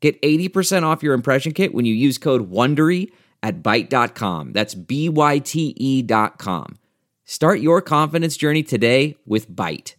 [0.00, 3.10] Get 80% off your impression kit when you use code WONDERY
[3.42, 4.52] at Byte.com.
[4.52, 6.78] That's B-Y-T-E dot com.
[7.24, 9.94] Start your confidence journey today with Byte.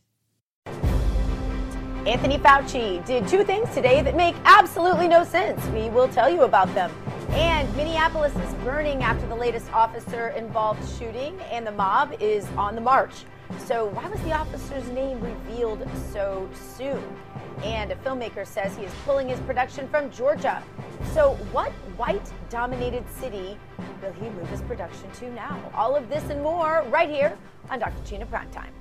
[2.07, 5.63] Anthony Fauci did two things today that make absolutely no sense.
[5.67, 6.91] We will tell you about them.
[7.29, 12.73] And Minneapolis is burning after the latest officer involved shooting, and the mob is on
[12.73, 13.13] the march.
[13.59, 17.03] So, why was the officer's name revealed so soon?
[17.63, 20.63] And a filmmaker says he is pulling his production from Georgia.
[21.13, 23.57] So, what white dominated city
[24.01, 25.59] will he move his production to now?
[25.73, 27.37] All of this and more right here
[27.69, 28.01] on Dr.
[28.05, 28.71] Gina Primetime.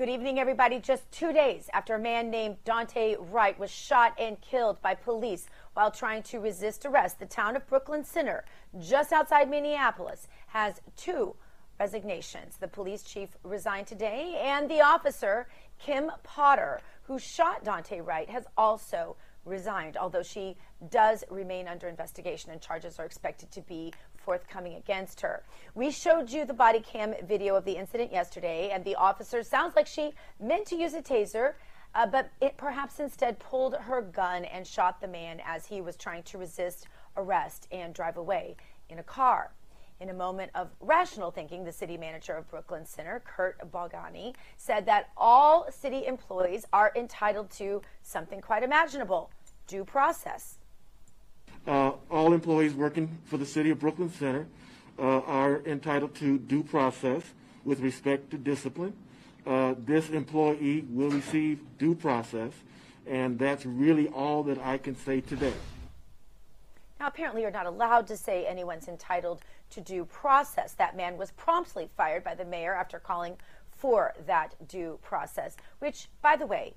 [0.00, 0.78] Good evening, everybody.
[0.78, 5.46] Just two days after a man named Daunte Wright was shot and killed by police
[5.74, 8.44] while trying to resist arrest, the town of Brooklyn Center,
[8.80, 11.34] just outside Minneapolis, has two
[11.78, 12.56] resignations.
[12.58, 15.48] The police chief resigned today, and the officer,
[15.78, 20.56] Kim Potter, who shot Daunte Wright, has also resigned, although she
[20.90, 25.42] does remain under investigation and charges are expected to be forthcoming against her.
[25.74, 29.74] We showed you the body cam video of the incident yesterday, and the officer sounds
[29.74, 31.54] like she meant to use a taser.
[31.94, 35.96] Uh, but it perhaps instead pulled her gun and shot the man as he was
[35.96, 38.56] trying to resist arrest and drive away
[38.88, 39.52] in a car.
[39.98, 44.86] In a moment of rational thinking, the city manager of Brooklyn Center, Curt Boganey, said
[44.86, 49.30] that all city employees are entitled to something quite imaginable
[49.66, 50.56] due process.
[51.66, 54.46] Uh, all employees working for the city of Brooklyn Center
[54.98, 57.22] uh, are entitled to due process
[57.64, 58.94] with respect to discipline.
[59.46, 62.52] Uh, this employee will receive due process,
[63.06, 65.52] and that's really all that I can say today.
[66.98, 69.40] Now, apparently, you're not allowed to say anyone's entitled
[69.70, 70.72] to due process.
[70.74, 73.36] That man was promptly fired by the mayor after calling
[73.70, 76.74] for that due process, which, by the way,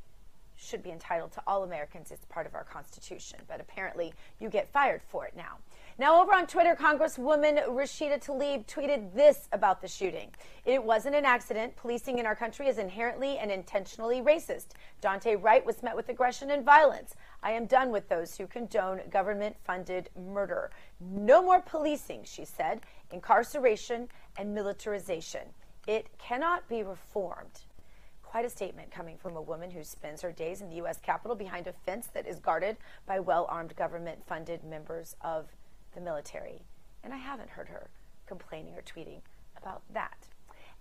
[0.56, 2.12] should be entitled to all Americans.
[2.12, 3.40] It's part of our Constitution.
[3.48, 5.58] But apparently, you get fired for it now.
[6.00, 10.32] Now, over on Twitter, Congresswoman Rashida Tlaib tweeted this about the shooting.
[10.66, 11.76] It wasn't an accident.
[11.76, 14.70] Policing in our country is inherently and intentionally racist.
[15.04, 17.14] Daunte Wright was met with aggression and violence.
[17.44, 20.72] I am done with those who condone government funded murder.
[21.00, 25.44] No more policing, she said, incarceration and militarization.
[25.86, 27.62] It cannot be reformed.
[28.24, 31.00] Quite a statement coming from a woman who spends her days in the U.S.
[31.00, 35.50] Capitol behind a fence that is guarded by well armed government funded members of
[35.94, 36.62] the military.
[37.04, 37.90] And I haven't heard her
[38.26, 39.22] complaining or tweeting
[39.58, 40.28] about that.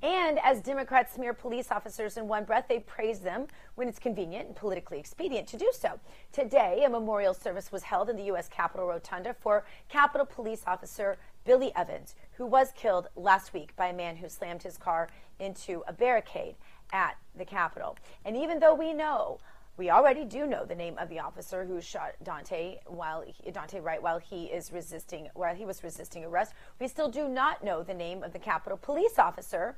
[0.02, 3.46] And as Democrats smear police officers in one breath, they praise them
[3.76, 6.00] when it's convenient and politically expedient to do so.
[6.32, 8.48] Today, a memorial service was held in the U.S.
[8.48, 13.92] Capitol Rotunda for Capitol Police Officer Billy Evans, who was killed last week by a
[13.92, 15.08] man who slammed his car
[15.38, 16.56] into a barricade
[16.92, 17.96] at the Capitol.
[18.24, 19.38] And even though we know,
[19.78, 23.82] we already do know the name of the officer who shot Daunte while he, Daunte
[23.82, 26.52] Wright while he is resisting while he was resisting arrest.
[26.78, 29.76] We still do not know the name of the Capitol police officer,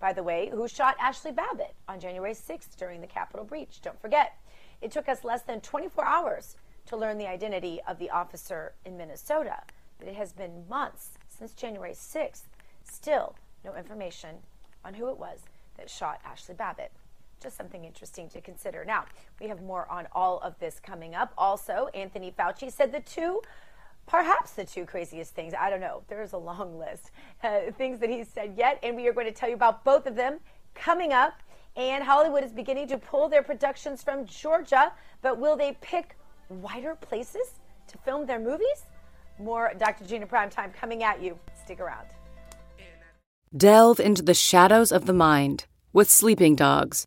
[0.00, 3.80] by the way, who shot Ashley Babbitt on January 6th during the Capitol breach.
[3.82, 4.36] Don't forget,
[4.82, 8.96] it took us less than 24 hours to learn the identity of the officer in
[8.96, 9.62] Minnesota,
[9.98, 12.42] but it has been months since January 6th.
[12.82, 14.36] Still, no information
[14.84, 15.40] on who it was
[15.76, 16.90] that shot Ashley Babbitt.
[17.46, 18.84] Just something interesting to consider.
[18.84, 19.04] Now,
[19.40, 21.32] we have more on all of this coming up.
[21.38, 23.40] Also, Anthony Fauci said the two,
[24.04, 27.12] perhaps the two craziest things, I don't know, there's a long list,
[27.44, 30.08] uh, things that he said yet, and we are going to tell you about both
[30.08, 30.40] of them
[30.74, 31.34] coming up.
[31.76, 34.92] And Hollywood is beginning to pull their productions from Georgia,
[35.22, 36.16] but will they pick
[36.48, 38.86] wider places to film their movies?
[39.38, 40.04] More Dr.
[40.04, 41.38] Gina Primetime coming at you.
[41.64, 42.08] Stick around.
[43.56, 47.06] Delve into the shadows of the mind with Sleeping Dogs,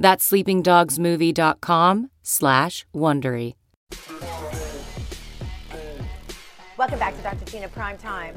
[0.00, 3.54] That's sleepingdogsmovie.com slash Wondery.
[6.78, 7.44] Welcome back to Dr.
[7.44, 8.34] Gina Prime Time.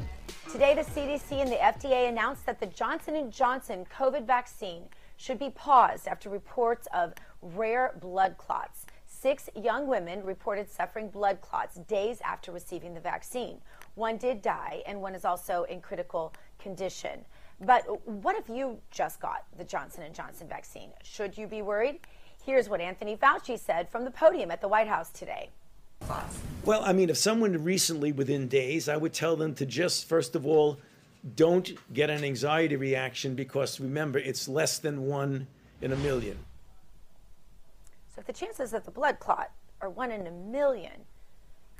[0.52, 4.82] Today, the CDC and the FDA announced that the Johnson & Johnson COVID vaccine
[5.16, 8.84] should be paused after reports of rare blood clots.
[9.06, 13.62] Six young women reported suffering blood clots days after receiving the vaccine.
[13.94, 17.24] One did die, and one is also in critical condition.
[17.66, 20.90] But what if you just got the Johnson & Johnson vaccine?
[21.02, 22.00] Should you be worried?
[22.44, 25.50] Here's what Anthony Fauci said from the podium at the White House today.
[26.64, 30.34] Well, I mean, if someone recently within days, I would tell them to just, first
[30.36, 30.78] of all,
[31.36, 35.46] don't get an anxiety reaction because remember, it's less than one
[35.80, 36.36] in a million.
[38.14, 39.50] So if the chances of the blood clot
[39.80, 41.06] are one in a million,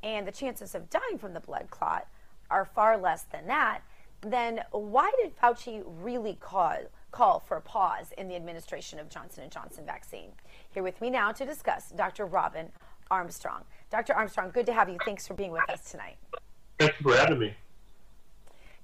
[0.03, 2.07] and the chances of dying from the blood clot
[2.51, 3.83] are far less than that,
[4.32, 6.76] then why did Fauci really call,
[7.11, 10.31] call for a pause in the administration of Johnson & Johnson vaccine?
[10.71, 12.26] Here with me now to discuss, Dr.
[12.26, 12.71] Robin
[13.11, 13.65] Armstrong.
[13.91, 14.15] Dr.
[14.15, 14.99] Armstrong, good to have you.
[15.05, 16.17] Thanks for being with us tonight.
[16.79, 17.55] Thanks for having me.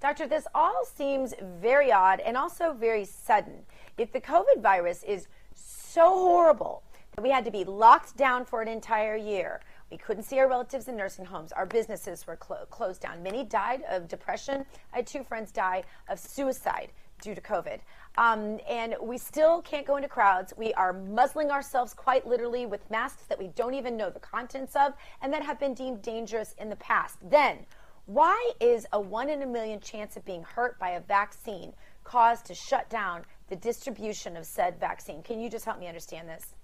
[0.00, 3.66] Doctor, this all seems very odd and also very sudden.
[3.98, 6.82] If the COVID virus is so horrible
[7.14, 9.60] that we had to be locked down for an entire year,
[9.90, 11.52] we couldn't see our relatives in nursing homes.
[11.52, 13.22] Our businesses were clo- closed down.
[13.22, 14.64] Many died of depression.
[14.92, 17.80] I had two friends die of suicide due to COVID.
[18.16, 20.52] Um, and we still can't go into crowds.
[20.56, 24.74] We are muzzling ourselves quite literally with masks that we don't even know the contents
[24.76, 27.18] of and that have been deemed dangerous in the past.
[27.28, 27.58] Then,
[28.06, 31.72] why is a one in a million chance of being hurt by a vaccine
[32.02, 35.22] caused to shut down the distribution of said vaccine?
[35.22, 36.54] Can you just help me understand this?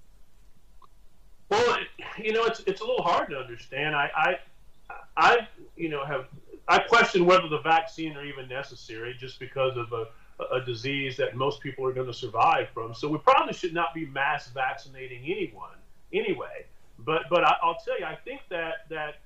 [1.49, 1.79] Well,
[2.19, 3.95] you know, it's it's a little hard to understand.
[3.95, 6.27] I, I, I you know, have
[6.69, 10.07] I question whether the vaccine are even necessary just because of a,
[10.55, 12.95] a disease that most people are going to survive from.
[12.95, 15.77] So we probably should not be mass vaccinating anyone
[16.13, 16.67] anyway.
[16.99, 19.17] But but I, will tell you, I think that that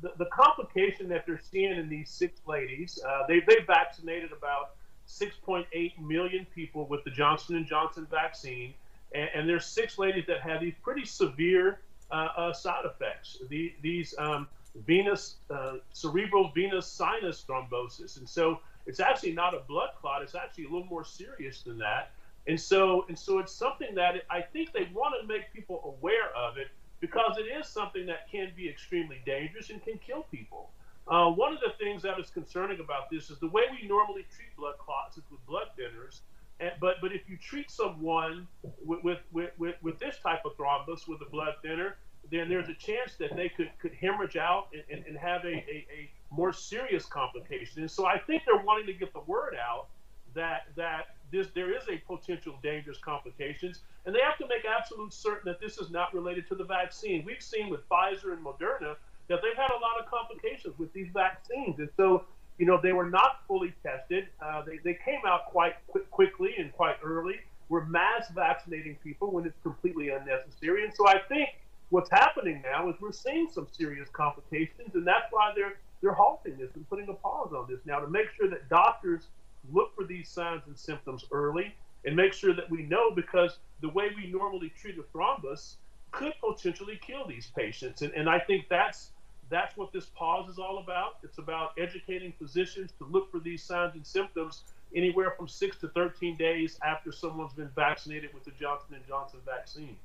[0.00, 4.76] the, the complication that they're seeing in these six ladies, uh, they they vaccinated about
[5.06, 8.72] 6.8 million people with the Johnson and Johnson vaccine
[9.14, 11.80] and, and there's six ladies that have these pretty severe
[12.10, 13.38] uh, uh, side effects.
[13.48, 14.48] The, these um,
[14.86, 20.22] venous, uh, cerebral venous sinus thrombosis, and so it's actually not a blood clot.
[20.22, 22.10] It's actually a little more serious than that.
[22.46, 26.28] And so, and so, it's something that I think they want to make people aware
[26.36, 26.68] of it
[27.00, 30.70] because it is something that can be extremely dangerous and can kill people.
[31.08, 34.26] Uh, one of the things that is concerning about this is the way we normally
[34.34, 36.20] treat blood clots is with blood thinners.
[36.60, 38.46] And, but but if you treat someone
[38.84, 41.96] with, with, with, with, this type of thrombus with a blood thinner,
[42.30, 45.48] then there's a chance that they could, could hemorrhage out and, and, and have a,
[45.48, 47.82] a, a, more serious complication.
[47.82, 49.86] And so I think they're wanting to get the word out
[50.34, 55.12] that that this there is a potential dangerous complications, and they have to make absolute
[55.12, 57.24] certain that this is not related to the vaccine.
[57.24, 58.96] We've seen with Pfizer and Moderna
[59.28, 62.24] that they've had a lot of complications with these vaccines, and so
[62.58, 64.28] you know, they were not fully tested.
[64.40, 67.36] Uh, they, they came out quite quick, quickly and quite early.
[67.68, 70.84] We're mass vaccinating people when it's completely unnecessary.
[70.84, 71.48] And so I think
[71.90, 76.58] what's happening now is we're seeing some serious complications, and that's why they're they're halting
[76.58, 79.28] this and putting a pause on this now to make sure that doctors
[79.72, 81.74] look for these signs and symptoms early
[82.04, 85.76] and make sure that we know because the way we normally treat a thrombus
[86.12, 88.02] could potentially kill these patients.
[88.02, 89.12] And, and I think that's
[89.50, 91.18] that's what this pause is all about.
[91.22, 94.62] It's about educating physicians to look for these signs and symptoms
[94.94, 99.40] anywhere from six to 13 days after someone's been vaccinated with the Johnson and Johnson
[99.44, 99.96] vaccine.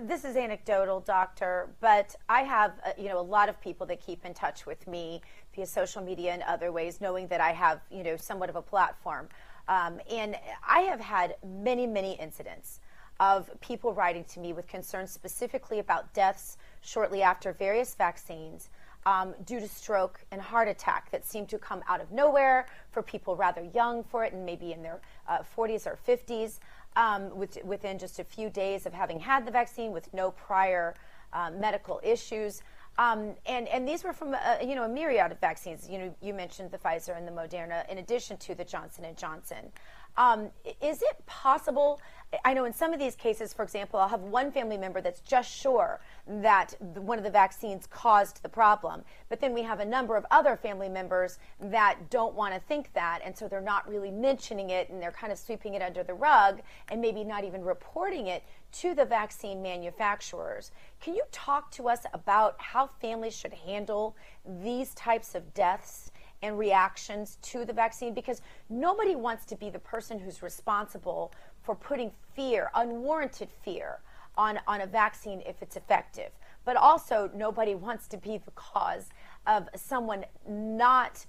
[0.00, 4.00] This is anecdotal, doctor, but I have uh, you know a lot of people that
[4.00, 5.20] keep in touch with me
[5.54, 8.62] via social media and other ways, knowing that I have you know somewhat of a
[8.62, 9.28] platform,
[9.68, 10.36] um, and
[10.66, 12.80] I have had many many incidents
[13.20, 18.68] of people writing to me with concerns specifically about deaths shortly after various vaccines
[19.06, 23.02] um, due to stroke and heart attack that seem to come out of nowhere for
[23.02, 26.58] people rather young for it and maybe in their uh, 40s or 50s
[26.96, 30.94] um, with, within just a few days of having had the vaccine with no prior
[31.32, 32.62] uh, medical issues.
[32.98, 35.88] Um, and, and these were from a, you know a myriad of vaccines.
[35.88, 39.16] You know you mentioned the Pfizer and the Moderna, in addition to the Johnson and
[39.16, 39.72] Johnson.
[40.16, 40.50] Um,
[40.80, 42.00] is it possible?
[42.44, 45.20] I know in some of these cases, for example, I'll have one family member that's
[45.20, 49.84] just sure that one of the vaccines caused the problem, but then we have a
[49.84, 53.86] number of other family members that don't want to think that, and so they're not
[53.86, 57.44] really mentioning it and they're kind of sweeping it under the rug and maybe not
[57.44, 58.42] even reporting it
[58.72, 60.70] to the vaccine manufacturers.
[61.00, 64.16] Can you talk to us about how families should handle
[64.62, 66.11] these types of deaths
[66.42, 68.14] and reactions to the vaccine?
[68.14, 71.32] Because nobody wants to be the person who's responsible
[71.62, 74.00] for putting fear, unwarranted fear,
[74.36, 76.30] on, on a vaccine if it's effective.
[76.64, 79.10] But also, nobody wants to be the cause
[79.46, 81.26] of someone not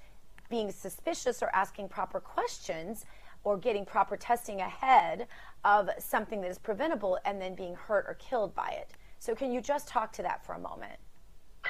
[0.49, 3.05] being suspicious or asking proper questions
[3.43, 5.27] or getting proper testing ahead
[5.65, 8.91] of something that is preventable and then being hurt or killed by it.
[9.19, 10.99] So, can you just talk to that for a moment?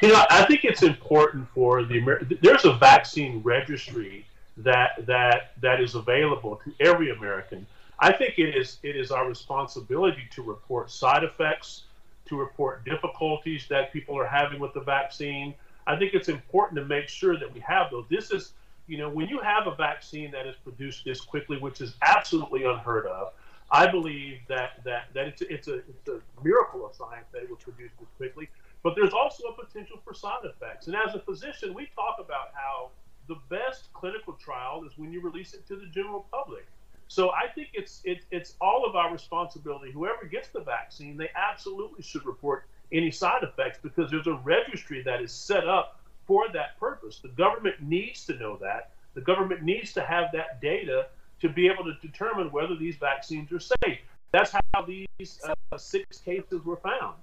[0.04, 4.26] You know, I think it's important for the Amer- there's a vaccine registry
[4.58, 7.66] that that that is available to every American.
[8.00, 11.84] I think it is it is our responsibility to report side effects,
[12.26, 15.54] to report difficulties that people are having with the vaccine.
[15.88, 18.04] I think it's important to make sure that we have those.
[18.10, 18.52] This is,
[18.88, 22.66] you know, when you have a vaccine that is produced this quickly, which is absolutely
[22.66, 23.32] unheard of,
[23.72, 27.50] I believe that that that it's it's a it's a miracle of science that it
[27.50, 28.50] was produced this quickly.
[28.84, 30.88] But there's also a potential for side effects.
[30.88, 32.92] And as a physician, we talk about how
[33.28, 36.66] the best clinical trial is when you release it to the general public.
[37.08, 39.92] So I think it's it's it's all of our responsibility.
[39.92, 45.02] Whoever gets the vaccine, they absolutely should report any side effects because there's a registry
[45.04, 47.20] that is set up for that purpose.
[47.20, 48.92] The government needs to know that.
[49.13, 51.08] The government needs to have that data
[51.42, 54.00] to be able to determine whether these vaccines are safe.
[54.32, 57.16] That's how these uh, six cases were found.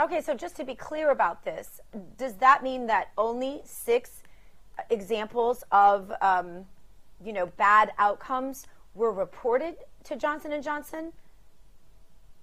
[0.00, 1.80] Okay, so just to be clear about this,
[2.16, 4.22] does that mean that only six
[4.90, 6.66] examples of, um,
[7.24, 11.12] you know, bad outcomes were reported to Johnson and Johnson?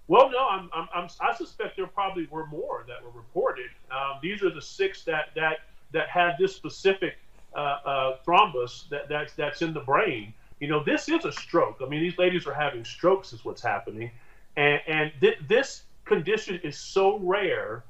[0.08, 3.70] Well, no, I'm, I'm, I'm, i suspect there probably were more that were reported.
[3.92, 5.60] Um, these are the six that that
[5.94, 7.16] that had this specific
[7.56, 10.34] uh, uh, thrombus that that's that's in the brain.
[10.60, 11.78] You know, this is a stroke.
[11.82, 14.12] I mean, these ladies are having strokes, is what's happening,
[14.58, 17.84] and and th- this condition is so rare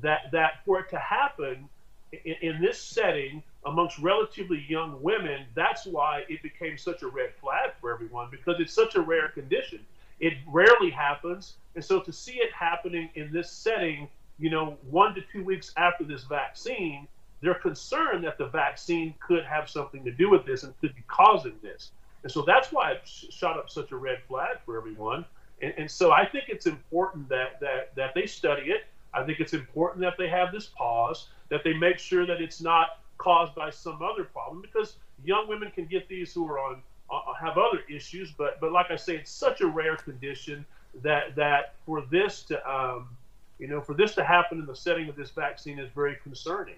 [0.00, 1.68] that that for it to happen
[2.12, 7.34] in, in, this setting amongst relatively young women, that's why it became such a red
[7.40, 9.80] flag for everyone because it's such a rare condition.
[10.20, 14.08] It rarely happens, and so to see it happening in this setting,
[14.38, 17.06] you know, one to two weeks after this vaccine,
[17.40, 21.04] they're concerned that the vaccine could have something to do with this and could be
[21.06, 21.92] causing this.
[22.22, 25.24] And so that's why it shot up such a red flag for everyone.
[25.62, 28.84] And, and so I think it's important that, that, that they study it.
[29.14, 32.60] I think it's important that they have this pause, that they make sure that it's
[32.60, 36.82] not caused by some other problem because young women can get these who are on
[37.10, 40.64] uh, have other issues, but but like I say, it's such a rare condition
[41.02, 43.08] that that for this to um,
[43.58, 46.76] you know for this to happen in the setting of this vaccine is very concerning.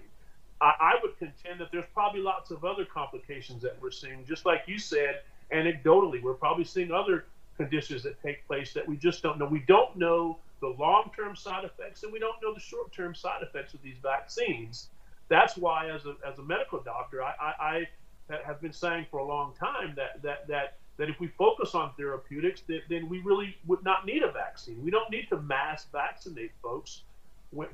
[0.61, 4.45] I, I would contend that there's probably lots of other complications that we're seeing, just
[4.45, 5.21] like you said,
[5.51, 7.25] anecdotally, we're probably seeing other
[7.61, 9.45] conditions that take place that we just don't know.
[9.45, 13.13] We don't know the long term side effects and we don't know the short term
[13.13, 14.89] side effects of these vaccines.
[15.29, 17.87] That's why, as a, as a medical doctor, I, I,
[18.29, 21.73] I have been saying for a long time that, that, that, that if we focus
[21.73, 24.83] on therapeutics, that, then we really would not need a vaccine.
[24.83, 27.03] We don't need to mass vaccinate folks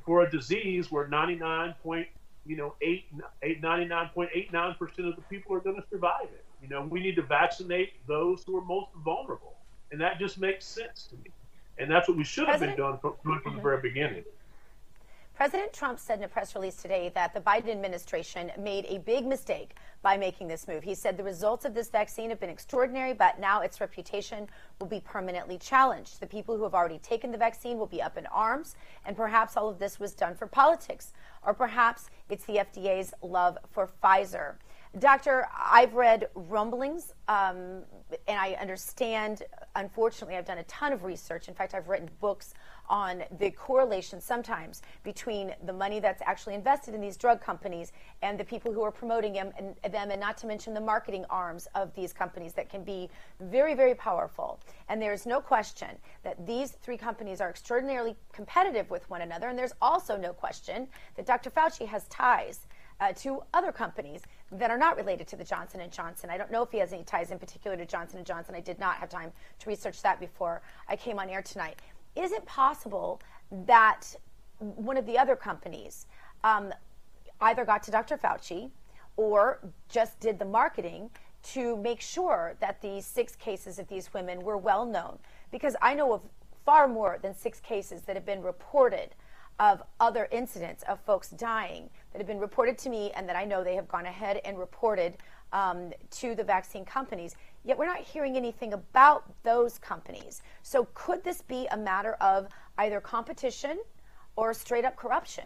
[0.05, 2.07] for a disease where 99 point,
[2.45, 3.05] you know, 8,
[3.41, 6.45] 8 99.89% of the people are going to survive it.
[6.61, 9.56] You know, we need to vaccinate those who are most vulnerable.
[9.91, 11.31] And that just makes sense to me.
[11.77, 13.87] And that's what we should have been doing from, from the very mm-hmm.
[13.87, 14.23] beginning.
[15.37, 19.23] President Trump said in a press release today that the Biden administration made a big
[19.23, 20.81] mistake by making this move.
[20.81, 24.47] He said the results of this vaccine have been extraordinary, but now its reputation
[24.79, 26.19] will be permanently challenged.
[26.19, 28.75] The people who have already taken the vaccine will be up in arms,
[29.05, 31.13] and perhaps all of this was done for politics,
[31.45, 34.55] or perhaps it's the FDA's love for Pfizer.
[34.99, 37.83] Doctor, I've read rumblings, um,
[38.27, 39.43] and I understand.
[39.75, 41.49] Unfortunately, I've done a ton of research.
[41.49, 42.53] In fact, I've written books
[42.89, 48.39] on the correlation sometimes between the money that's actually invested in these drug companies and
[48.39, 51.67] the people who are promoting them, and, them, and not to mention the marketing arms
[51.75, 53.09] of these companies that can be
[53.41, 54.59] very, very powerful.
[54.87, 55.89] And there's no question
[56.23, 59.49] that these three companies are extraordinarily competitive with one another.
[59.49, 60.87] And there's also no question
[61.17, 61.51] that Dr.
[61.51, 62.67] Fauci has ties
[62.99, 66.29] uh, to other companies that are not related to the Johnson and Johnson.
[66.29, 68.55] I don't know if he has any ties in particular to Johnson and Johnson.
[68.55, 71.77] I did not have time to research that before I came on air tonight.
[72.15, 73.21] Is it possible
[73.65, 74.15] that
[74.59, 76.07] one of the other companies
[76.43, 76.73] um,
[77.41, 78.17] either got to Dr.
[78.17, 78.71] Fauci
[79.17, 81.09] or just did the marketing
[81.43, 85.19] to make sure that these six cases of these women were well known?
[85.51, 86.21] Because I know of
[86.65, 89.09] far more than six cases that have been reported
[89.59, 93.45] of other incidents of folks dying that have been reported to me and that I
[93.45, 95.17] know they have gone ahead and reported
[95.53, 97.35] um, to the vaccine companies.
[97.63, 100.41] Yet we're not hearing anything about those companies.
[100.63, 102.47] So could this be a matter of
[102.77, 103.79] either competition
[104.35, 105.45] or straight up corruption?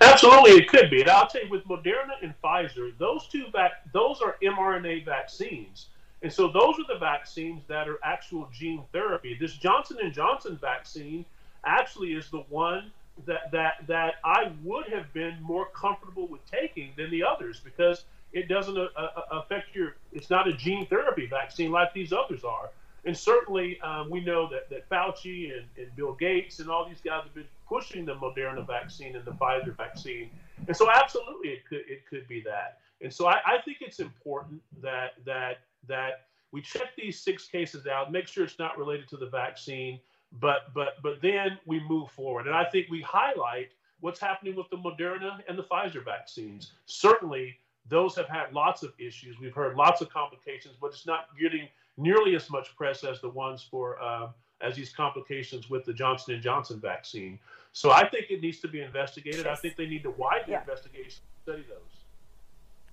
[0.00, 1.00] Absolutely, it could be.
[1.00, 5.86] And I'll tell you, with Moderna and Pfizer, those two vac- those are mRNA vaccines,
[6.22, 9.36] and so those are the vaccines that are actual gene therapy.
[9.40, 11.24] This Johnson and Johnson vaccine
[11.64, 12.90] actually is the one
[13.26, 18.04] that that that I would have been more comfortable with taking than the others because
[18.32, 19.96] it doesn't uh, uh, affect your.
[20.12, 22.70] It's not a gene therapy vaccine like these others are.
[23.04, 27.00] And certainly, um, we know that, that Fauci and, and Bill Gates and all these
[27.00, 30.28] guys have been pushing the Moderna vaccine and the Pfizer vaccine.
[30.68, 32.78] And so, absolutely, it could it could be that.
[33.00, 37.86] And so, I, I think it's important that that that we check these six cases
[37.86, 39.98] out, make sure it's not related to the vaccine,
[40.38, 42.46] but but but then we move forward.
[42.46, 43.70] And I think we highlight
[44.00, 46.72] what's happening with the Moderna and the Pfizer vaccines.
[46.86, 47.56] Certainly,
[47.88, 49.38] those have had lots of issues.
[49.40, 53.28] We've heard lots of complications, but it's not getting nearly as much press as the
[53.28, 54.28] ones for uh,
[54.60, 57.38] as these complications with the Johnson and Johnson vaccine.
[57.72, 59.46] So I think it needs to be investigated.
[59.46, 59.58] Yes.
[59.58, 60.60] I think they need to widen yeah.
[60.60, 62.00] investigation study those.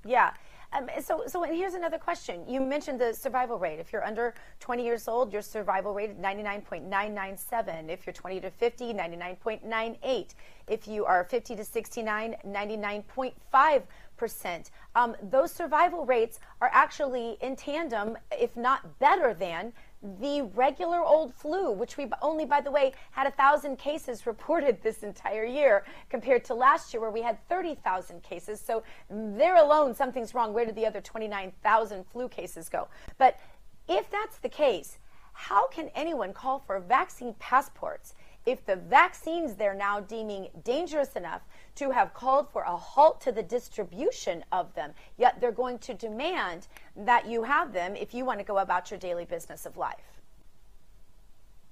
[0.05, 0.33] Yeah.
[0.73, 2.43] Um, so, so and here's another question.
[2.47, 3.79] You mentioned the survival rate.
[3.79, 7.89] If you're under 20 years old, your survival rate is 99.997.
[7.89, 10.33] If you're 20 to 50, 99.98.
[10.67, 13.83] If you are 50 to 69, 99.5
[14.17, 14.71] percent.
[14.95, 19.71] Um, those survival rates are actually in tandem, if not better than,
[20.19, 24.81] the regular old flu, which we only, by the way, had a thousand cases reported
[24.81, 28.59] this entire year compared to last year where we had 30,000 cases.
[28.59, 30.53] So there alone, something's wrong.
[30.53, 32.87] Where did the other 29,000 flu cases go?
[33.17, 33.39] But
[33.87, 34.99] if that's the case,
[35.33, 38.15] how can anyone call for vaccine passports
[38.47, 41.41] if the vaccines they're now deeming dangerous enough
[41.77, 45.93] to have called for a halt to the distribution of them, yet they're going to
[45.93, 49.77] demand that you have them if you want to go about your daily business of
[49.77, 50.19] life.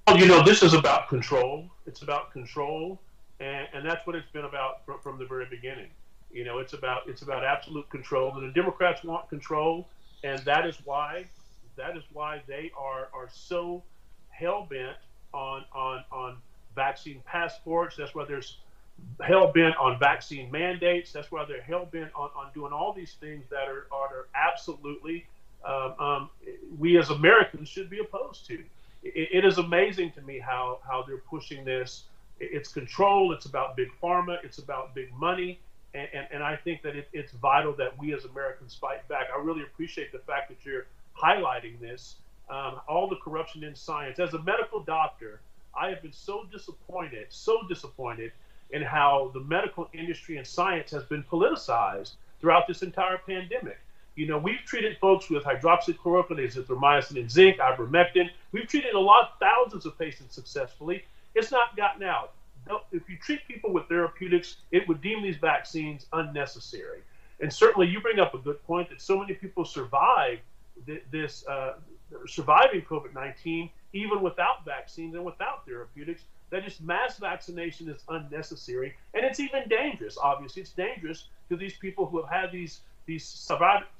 [0.07, 1.67] Well, you know, this is about control.
[1.87, 2.99] It's about control,
[3.39, 5.89] and, and that's what it's been about from, from the very beginning.
[6.31, 9.87] You know, it's about it's about absolute control, and the Democrats want control,
[10.23, 11.25] and that is why
[11.77, 13.81] that is why they are are so
[14.29, 14.97] hell bent
[15.33, 16.37] on on on
[16.75, 17.95] vaccine passports.
[17.95, 18.57] That's why there's
[19.21, 21.11] hell bent on vaccine mandates.
[21.11, 25.25] That's why they're hell bent on, on doing all these things that are, are absolutely
[25.65, 26.29] um, um,
[26.77, 28.63] we as Americans should be opposed to.
[29.03, 32.03] It, it is amazing to me how how they're pushing this.
[32.39, 33.31] It's control.
[33.31, 34.37] It's about big pharma.
[34.43, 35.59] It's about big money.
[35.93, 39.27] And, and, and I think that it, it's vital that we as Americans fight back.
[39.33, 42.17] I really appreciate the fact that you're highlighting this.
[42.49, 44.19] Um, all the corruption in science.
[44.19, 45.39] As a medical doctor,
[45.75, 48.33] I have been so disappointed, so disappointed
[48.71, 53.79] in how the medical industry and science has been politicized throughout this entire pandemic.
[54.15, 58.29] You know, we've treated folks with hydroxychloroquine, azithromycin, and zinc, ivermectin.
[58.51, 61.03] We've treated a lot, thousands of patients successfully.
[61.33, 62.33] It's not gotten out.
[62.91, 67.01] If you treat people with therapeutics, it would deem these vaccines unnecessary.
[67.41, 70.39] And certainly, you bring up a good point that so many people survive
[71.11, 71.73] this, uh,
[72.25, 78.95] surviving COVID 19 even without vaccines and without therapeutics that just mass vaccination is unnecessary
[79.13, 80.17] and it's even dangerous.
[80.21, 83.51] Obviously, it's dangerous to these people who have had these these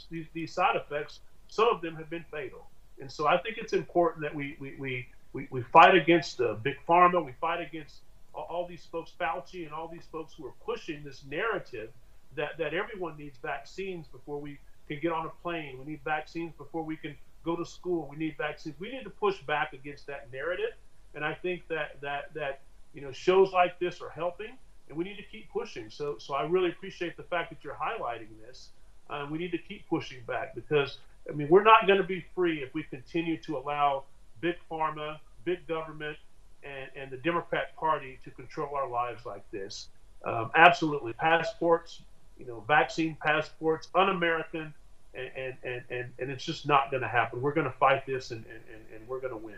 [0.09, 1.19] these, these side effects.
[1.47, 2.67] Some of them have been fatal,
[2.99, 6.55] and so I think it's important that we we, we, we, we fight against uh,
[6.55, 7.23] big pharma.
[7.23, 8.01] We fight against
[8.33, 11.89] all, all these folks, Fauci, and all these folks who are pushing this narrative
[12.35, 15.77] that that everyone needs vaccines before we can get on a plane.
[15.79, 18.07] We need vaccines before we can go to school.
[18.09, 18.75] We need vaccines.
[18.79, 20.71] We need to push back against that narrative
[21.15, 22.59] and I think that that that
[22.93, 24.51] you know shows like this are helping,
[24.89, 25.89] and we need to keep pushing.
[25.89, 28.69] So so I really appreciate the fact that you're highlighting this.
[29.09, 30.97] Uh, we need to keep pushing back because
[31.29, 34.03] I mean we're not going to be free if we continue to allow
[34.41, 36.17] big pharma, big government,
[36.63, 39.87] and, and the Democrat Party to control our lives like this.
[40.25, 42.01] Um, absolutely, passports,
[42.37, 44.73] you know, vaccine passports, un-American,
[45.13, 47.41] and and, and, and, and it's just not going to happen.
[47.41, 49.55] We're going to fight this, and, and, and we're going to win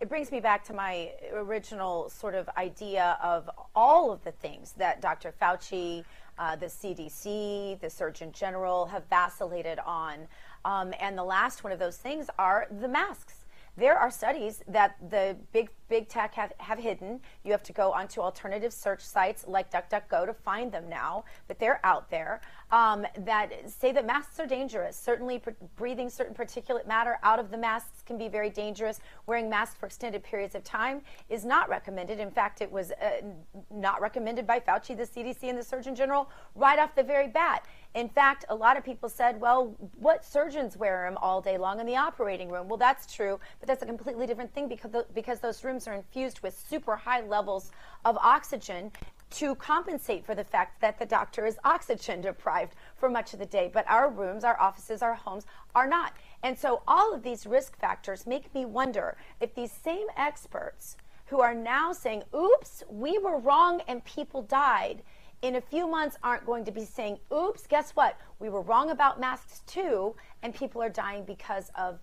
[0.00, 4.72] it brings me back to my original sort of idea of all of the things
[4.78, 5.32] that Dr.
[5.40, 6.04] Fauci,
[6.38, 10.26] uh, the CDC, the Surgeon General have vacillated on.
[10.64, 13.44] Um, and the last one of those things are the masks.
[13.76, 17.20] There are studies that the big big tech have, have hidden.
[17.44, 21.58] You have to go onto alternative search sites like DuckDuckGo to find them now, but
[21.58, 22.40] they're out there
[22.72, 24.96] um, that say that masks are dangerous.
[24.96, 25.42] Certainly,
[25.76, 29.00] breathing certain particulate matter out of the masks can be very dangerous.
[29.26, 32.20] Wearing masks for extended periods of time is not recommended.
[32.20, 33.22] In fact, it was uh,
[33.70, 37.64] not recommended by Fauci, the CDC, and the Surgeon General right off the very bat.
[37.94, 41.80] In fact, a lot of people said, well, what surgeons wear them all day long
[41.80, 42.68] in the operating room?
[42.68, 45.94] Well, that's true, but that's a completely different thing because, the, because those rooms are
[45.94, 47.72] infused with super high levels
[48.04, 48.92] of oxygen
[49.30, 53.46] to compensate for the fact that the doctor is oxygen deprived for much of the
[53.46, 56.14] day, but our rooms, our offices, our homes are not.
[56.42, 61.40] And so all of these risk factors make me wonder if these same experts who
[61.40, 65.02] are now saying, oops, we were wrong and people died,
[65.42, 68.18] in a few months aren't going to be saying, oops, guess what?
[68.38, 71.98] We were wrong about masks too, and people are dying because of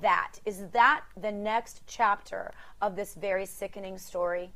[0.00, 0.38] that.
[0.44, 4.52] Is that the next chapter of this very sickening story?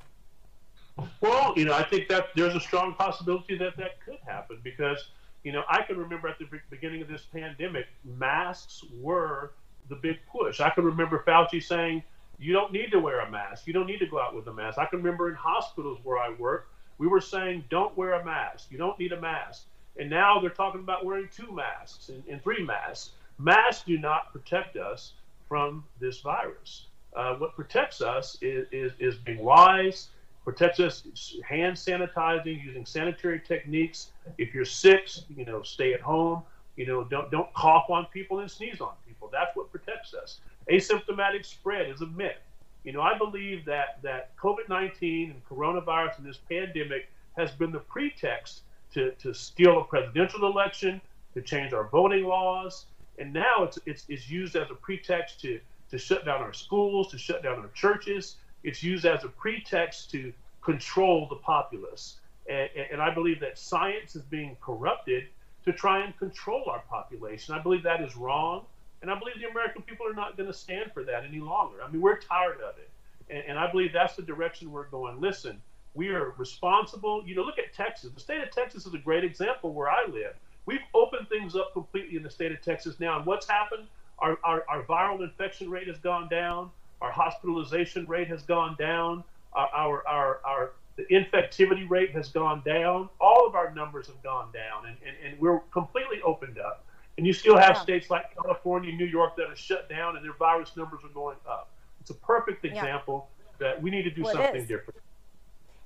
[1.21, 5.09] Well, you know, I think that there's a strong possibility that that could happen because,
[5.45, 9.53] you know, I can remember at the beginning of this pandemic, masks were
[9.89, 10.61] the big push.
[10.61, 12.03] I can remember Fauci saying,
[12.39, 13.67] you don't need to wear a mask.
[13.67, 14.79] You don't need to go out with a mask.
[14.79, 18.71] I can remember in hospitals where I work, we were saying, don't wear a mask.
[18.71, 19.65] You don't need a mask.
[19.99, 23.13] And now they're talking about wearing two masks and, and three masks.
[23.39, 25.13] Masks do not protect us
[25.49, 26.87] from this virus.
[27.15, 30.09] Uh, what protects us is, is, is being wise,
[30.47, 31.03] protects us
[31.45, 34.13] hand sanitizing, using sanitary techniques.
[34.39, 36.43] If you're sick, you know, stay at home.
[36.77, 39.29] You know, don't don't cough on people and sneeze on people.
[39.33, 40.39] That's what protects us.
[40.71, 42.37] Asymptomatic spread is a myth.
[42.85, 47.81] You know, I believe that that COVID-19 and coronavirus and this pandemic has been the
[47.81, 48.63] pretext
[48.95, 51.01] to, to steal a presidential election,
[51.35, 52.87] to change our voting laws,
[53.19, 55.59] and now it's, it's, it's used as a pretext to,
[55.91, 60.11] to shut down our schools, to shut down our churches, it's used as a pretext
[60.11, 62.17] to control the populace.
[62.51, 65.29] And, and I believe that science is being corrupted
[65.65, 67.55] to try and control our population.
[67.55, 68.67] I believe that is wrong.
[69.03, 71.83] And I believe the American people are not going to stand for that any longer.
[71.83, 72.91] I mean, we're tired of it.
[73.31, 75.21] And, and, I believe that's the direction we're going.
[75.21, 75.61] Listen,
[75.95, 77.23] we are responsible.
[77.27, 78.11] You know, look at Texas.
[78.13, 80.35] The state of Texas is a great example where I live.
[80.65, 83.17] We've opened things up completely in the state of Texas now.
[83.19, 83.87] And what's happened?
[84.19, 86.71] Our, our, our viral infection rate has gone down.
[87.01, 89.25] Our hospitalization rate has gone down.
[89.53, 93.09] Our, our, our, our the infectivity rate has gone down.
[93.21, 96.85] All of our numbers have gone down, and, and, and we're completely opened up.
[97.19, 97.83] And you still have yeah.
[97.83, 101.37] states like California, New York that are shut down, and their virus numbers are going
[101.49, 101.71] up.
[102.01, 103.29] It's a perfect example
[103.61, 103.69] yeah.
[103.69, 105.01] that we need to do well, something different.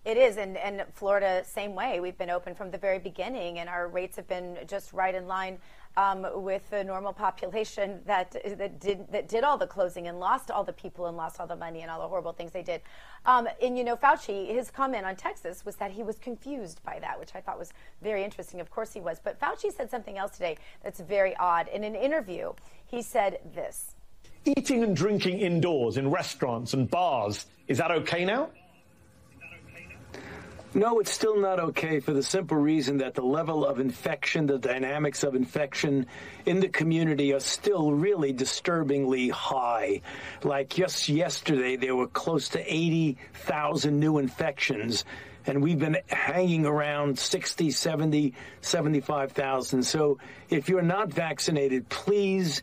[0.03, 2.01] It is, and, and Florida, same way.
[2.01, 5.27] We've been open from the very beginning, and our rates have been just right in
[5.27, 5.59] line
[5.99, 10.51] um, with the normal population that that did that did all the closing and lost
[10.51, 12.81] all the people and lost all the money and all the horrible things they did.
[13.27, 16.99] Um, and you know, Fauci, his comment on Texas was that he was confused by
[17.01, 18.61] that, which I thought was very interesting.
[18.61, 19.21] Of course, he was.
[19.23, 21.69] But Fauci said something else today that's very odd.
[21.69, 22.53] In an interview,
[22.87, 23.97] he said this.
[24.47, 28.49] Eating and drinking indoors in restaurants and bars, is that okay now?
[30.73, 34.57] No, it's still not okay for the simple reason that the level of infection, the
[34.57, 36.07] dynamics of infection
[36.47, 40.03] in the community are still really disturbingly high.
[40.45, 45.05] Like just yesterday, there were close to 80,000 new infections,
[45.45, 49.83] and we've been hanging around 60, 70, 75,000.
[49.83, 50.19] So
[50.51, 52.63] if you're not vaccinated, please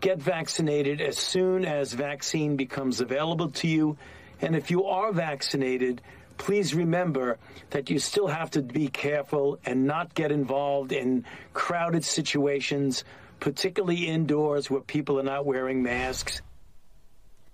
[0.00, 3.96] get vaccinated as soon as vaccine becomes available to you.
[4.40, 6.00] And if you are vaccinated,
[6.40, 11.22] please remember that you still have to be careful and not get involved in
[11.52, 13.04] crowded situations,
[13.40, 16.40] particularly indoors where people are not wearing masks.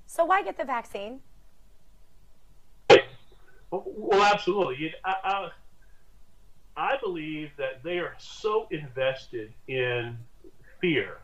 [0.07, 1.19] So, why get the vaccine?
[3.73, 4.95] Well, absolutely.
[5.05, 5.51] I, I,
[6.77, 10.17] I believe that they are so invested in
[10.81, 11.19] fear.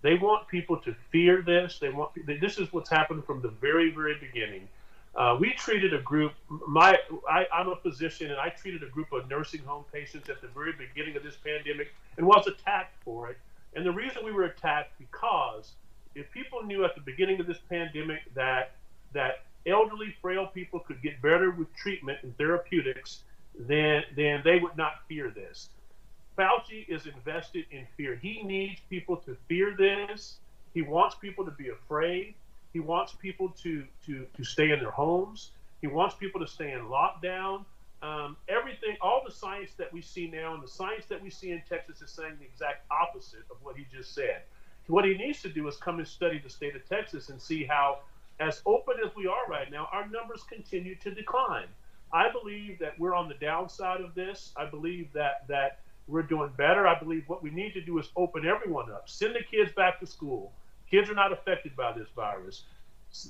[0.00, 1.78] They want people to fear this.
[1.78, 4.66] They want this is what's happened from the very, very beginning
[5.14, 6.32] uh, we treated a group.
[6.48, 6.98] My,
[7.28, 10.48] I, am a physician, and I treated a group of nursing home patients at the
[10.48, 13.38] very beginning of this pandemic, and was attacked for it.
[13.74, 15.72] And the reason we were attacked because
[16.14, 18.72] if people knew at the beginning of this pandemic that
[19.12, 23.22] that elderly, frail people could get better with treatment and therapeutics,
[23.58, 25.68] then then they would not fear this.
[26.38, 28.16] Fauci is invested in fear.
[28.16, 30.38] He needs people to fear this.
[30.72, 32.34] He wants people to be afraid.
[32.72, 35.50] He wants people to, to, to stay in their homes.
[35.80, 37.64] He wants people to stay in lockdown.
[38.02, 41.50] Um, everything, all the science that we see now and the science that we see
[41.52, 44.42] in Texas is saying the exact opposite of what he just said.
[44.88, 47.64] What he needs to do is come and study the state of Texas and see
[47.64, 48.00] how,
[48.40, 51.68] as open as we are right now, our numbers continue to decline.
[52.12, 54.52] I believe that we're on the downside of this.
[54.56, 56.86] I believe that that we're doing better.
[56.86, 60.00] I believe what we need to do is open everyone up, send the kids back
[60.00, 60.52] to school,
[60.92, 62.64] Kids are not affected by this virus.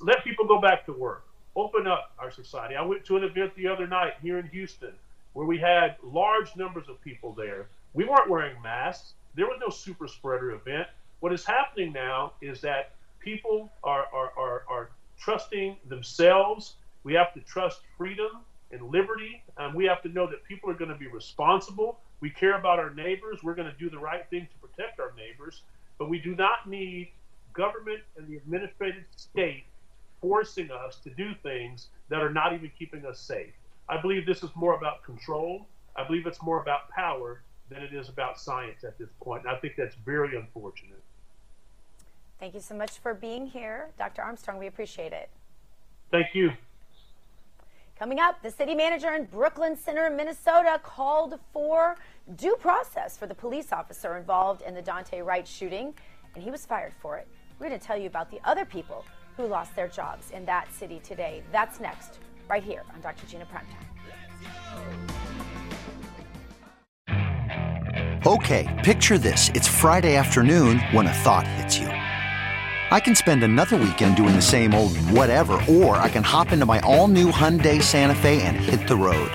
[0.01, 1.25] Let people go back to work.
[1.55, 2.75] Open up our society.
[2.75, 4.91] I went to an event the other night here in Houston
[5.31, 7.67] where we had large numbers of people there.
[7.93, 9.13] We weren't wearing masks.
[9.35, 10.87] There was no super spreader event.
[11.21, 16.75] What is happening now is that people are, are, are, are trusting themselves.
[17.05, 19.41] We have to trust freedom and liberty.
[19.57, 21.99] Um, we have to know that people are going to be responsible.
[22.19, 23.39] We care about our neighbors.
[23.41, 25.61] We're going to do the right thing to protect our neighbors.
[25.97, 27.11] But we do not need
[27.53, 29.63] government and the administrative state
[30.21, 33.53] forcing us to do things that are not even keeping us safe.
[33.89, 35.67] I believe this is more about control.
[35.95, 39.43] I believe it's more about power than it is about science at this point.
[39.43, 41.01] And I think that's very unfortunate.
[42.39, 44.21] Thank you so much for being here, Dr.
[44.21, 44.59] Armstrong.
[44.59, 45.29] We appreciate it.
[46.11, 46.51] Thank you.
[47.97, 51.95] Coming up, the city manager in Brooklyn Center, Minnesota, called for
[52.35, 55.93] due process for the police officer involved in the Daunte Wright shooting,
[56.33, 57.27] and he was fired for it.
[57.59, 59.05] We're going to tell you about the other people
[59.37, 61.43] who lost their jobs in that city today.
[61.51, 63.25] That's next, right here on Dr.
[63.27, 63.87] Gina Primetime.
[68.25, 69.49] Okay, picture this.
[69.49, 71.87] It's Friday afternoon when a thought hits you.
[71.87, 76.65] I can spend another weekend doing the same old whatever, or I can hop into
[76.65, 79.31] my all new Hyundai Santa Fe and hit the road.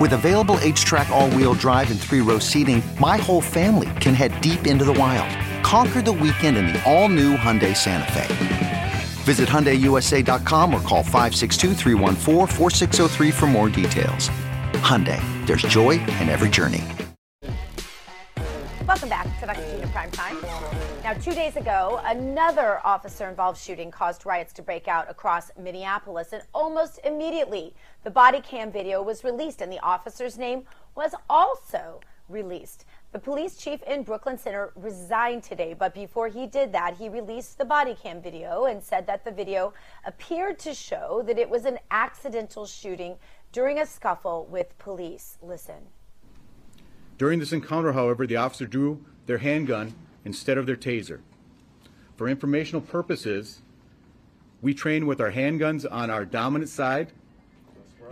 [0.00, 4.40] With available HTRAC, all wheel drive, and three row seating, my whole family can head
[4.40, 5.30] deep into the wild.
[5.70, 8.92] Conquer the weekend in the all new Hyundai Santa Fe.
[9.22, 14.30] Visit HyundaiUSA.com or call 562 for more details.
[14.82, 16.82] Hyundai, there's joy in every journey.
[18.84, 19.46] Welcome back to.
[19.70, 20.38] Gina Prime Time.
[21.04, 26.42] Now, two days ago, another officer-involved shooting caused riots to break out across Minneapolis, and
[26.52, 30.64] almost immediately, the body cam video was released, and the officer's name
[30.96, 32.86] was also released.
[33.12, 37.58] The police chief in Brooklyn Center resigned today, but before he did that, he released
[37.58, 41.64] the body cam video and said that the video appeared to show that it was
[41.64, 43.16] an accidental shooting
[43.50, 45.38] during a scuffle with police.
[45.42, 45.88] Listen.
[47.18, 49.92] During this encounter, however, the officer drew their handgun
[50.24, 51.18] instead of their taser.
[52.16, 53.60] For informational purposes,
[54.62, 57.12] we train with our handguns on our dominant side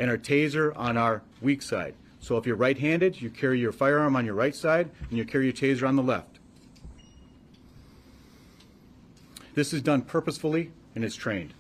[0.01, 1.95] and our taser on our weak side.
[2.29, 5.47] So if you're right-handed, you carry your firearm on your right side and you carry
[5.47, 6.39] your taser on the left.
[9.55, 11.55] This is done purposefully and is trained.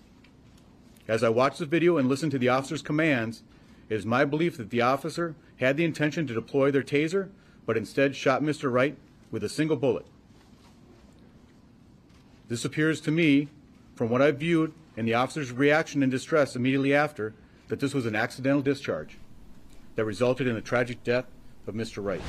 [1.08, 3.44] As I watch the video and listen to the officer's commands,
[3.88, 7.30] it is my belief that the officer had the intention to deploy their taser,
[7.64, 8.70] but instead shot Mr.
[8.70, 8.98] Wright
[9.30, 10.04] with a single bullet.
[12.48, 13.48] This appears to me,
[13.94, 17.32] from what I've viewed and the officer's reaction and distress immediately after,
[17.68, 19.16] that this was an accidental discharge
[19.98, 21.24] that resulted in the tragic death
[21.66, 22.00] of Mr.
[22.00, 22.22] Wright.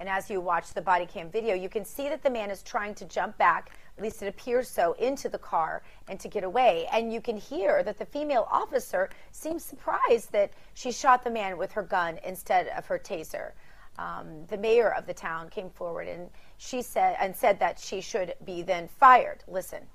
[0.00, 2.64] And as you watch the body cam video, you can see that the man is
[2.64, 6.42] trying to jump back, at least it appears so, into the car and to get
[6.42, 6.88] away.
[6.92, 11.58] And you can hear that the female officer seems surprised that she shot the man
[11.58, 13.52] with her gun instead of her taser.
[13.96, 16.28] Um, the mayor of the town came forward and
[16.58, 19.44] she said and said that she should be then fired.
[19.46, 19.86] Listen.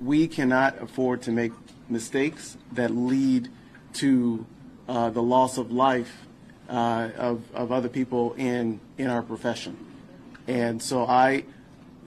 [0.00, 1.52] We cannot afford to make
[1.90, 3.50] mistakes that lead
[3.94, 4.46] to
[4.88, 6.26] uh, the loss of life
[6.68, 9.76] uh, of, of other people in, in our profession.
[10.46, 11.44] And so I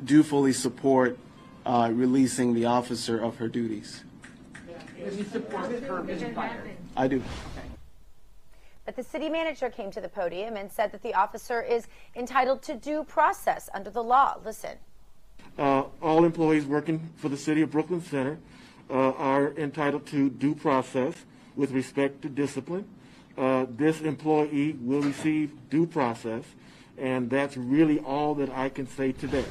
[0.04, 1.18] do fully support
[1.66, 4.04] uh, releasing the officer of her duties.
[5.04, 6.70] Does he support her being fired?
[6.96, 7.22] I do.
[8.86, 12.62] But the city manager came to the podium and said that the officer is entitled
[12.64, 14.38] to due process under the law.
[14.46, 14.78] Listen.
[15.58, 18.38] Uh, all employees working for the city of Brooklyn Center
[18.90, 21.16] uh, are entitled to due process
[21.58, 22.88] with respect to discipline.
[23.38, 26.44] Uh, this employee will receive due process,
[26.98, 29.46] and that's really all that I can say today.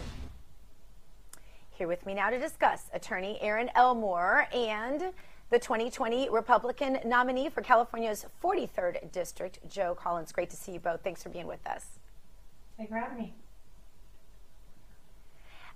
[1.73, 5.12] Here with me now to discuss attorney Aaron Elmore and
[5.51, 10.33] the 2020 Republican nominee for California's 43rd District, Joe Collins.
[10.33, 11.03] Great to see you both.
[11.03, 11.85] Thanks for being with us.
[12.77, 13.35] Thanks for having me.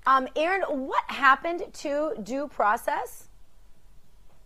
[0.06, 3.28] Um, Aaron, what happened to due process?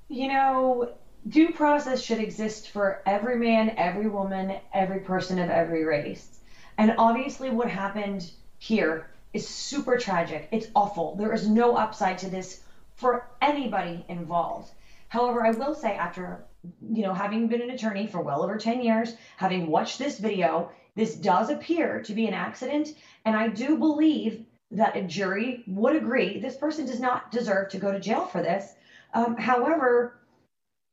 [0.09, 0.93] You know,
[1.29, 6.41] due process should exist for every man, every woman, every person of every race.
[6.77, 10.49] And obviously, what happened here is super tragic.
[10.51, 11.17] It's awful.
[11.17, 12.63] There is no upside to this
[12.97, 14.71] for anybody involved.
[15.09, 16.45] However, I will say, after
[16.91, 20.71] you know, having been an attorney for well over 10 years, having watched this video,
[20.95, 22.95] this does appear to be an accident.
[23.25, 27.79] And I do believe that a jury would agree this person does not deserve to
[27.79, 28.75] go to jail for this.
[29.13, 30.17] Um, however,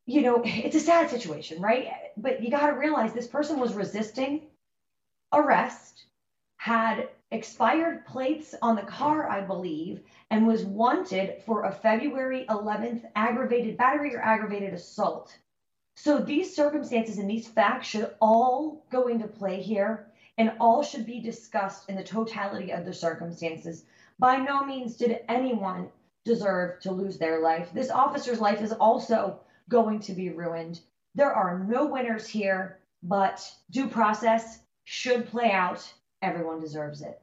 [0.05, 1.87] you know, it's a sad situation, right?
[2.17, 4.41] But you got to realize this person was resisting
[5.33, 6.05] arrest,
[6.57, 13.05] had expired plates on the car, I believe, and was wanted for a February 11th
[13.15, 15.37] aggravated battery or aggravated assault.
[15.95, 21.05] So these circumstances and these facts should all go into play here and all should
[21.05, 23.85] be discussed in the totality of the circumstances.
[24.19, 25.89] By no means did anyone
[26.25, 27.69] deserve to lose their life.
[27.73, 29.39] This officer's life is also
[29.71, 30.81] going to be ruined.
[31.15, 33.37] there are no winners here, but
[33.71, 35.81] due process should play out.
[36.21, 37.19] Everyone deserves it.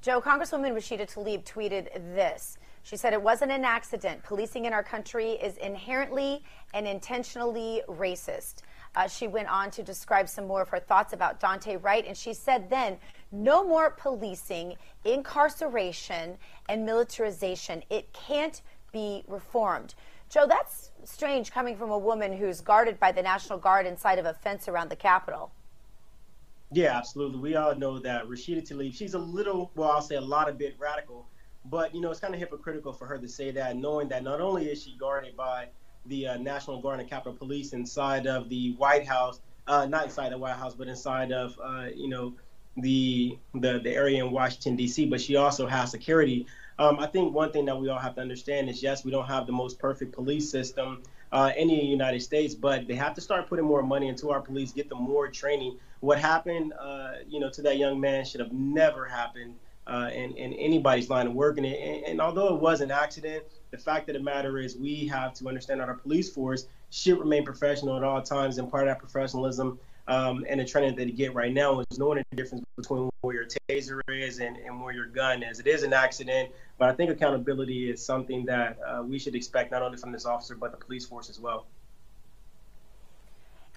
[0.00, 2.58] Joe, Congresswoman Rashida Tlaib tweeted this.
[2.82, 4.24] She said it wasn't an accident.
[4.24, 6.42] Policing in our country is inherently
[6.74, 8.62] and intentionally racist.
[8.96, 12.16] Uh, she went on to describe some more of her thoughts about Daunte Wright, and
[12.16, 12.98] she said then,
[13.30, 16.36] no more policing, incarceration,
[16.68, 17.82] and militarization.
[17.88, 18.60] It can't
[18.92, 19.94] be reformed.
[20.32, 24.24] Joe, that's strange coming from a woman who's guarded by the National Guard inside of
[24.24, 25.52] a fence around the Capitol.
[26.70, 27.38] Yeah, absolutely.
[27.38, 30.56] We all know that Rashida Tlaib, she's a little, well, I'll say a lot of
[30.56, 31.26] bit radical,
[31.66, 34.40] but, you know, it's kind of hypocritical for her to say that, knowing that not
[34.40, 35.68] only is she guarded by
[36.06, 40.32] the uh, National Guard and Capitol Police inside of the White House, uh, not inside
[40.32, 42.32] the White House, but inside of, uh, you know,
[42.78, 45.04] the, the the area in Washington D.C.
[45.04, 46.46] But she also has security.
[46.78, 49.26] Um, I think one thing that we all have to understand is yes, we don't
[49.26, 53.20] have the most perfect police system uh, in the United States, but they have to
[53.20, 55.78] start putting more money into our police, get them more training.
[56.00, 59.54] What happened, uh, you know, to that young man should have never happened
[59.86, 61.58] uh, in, in anybody's line of work.
[61.58, 65.06] And, and, and although it was an accident, the fact of the matter is we
[65.08, 68.86] have to understand that our police force should remain professional at all times, and part
[68.86, 72.36] of that professionalism um, and the training that they get right now is knowing the
[72.36, 75.60] difference between where your taser is and, and where your gun is.
[75.60, 79.70] It is an accident, but I think accountability is something that uh, we should expect
[79.70, 81.66] not only from this officer but the police force as well.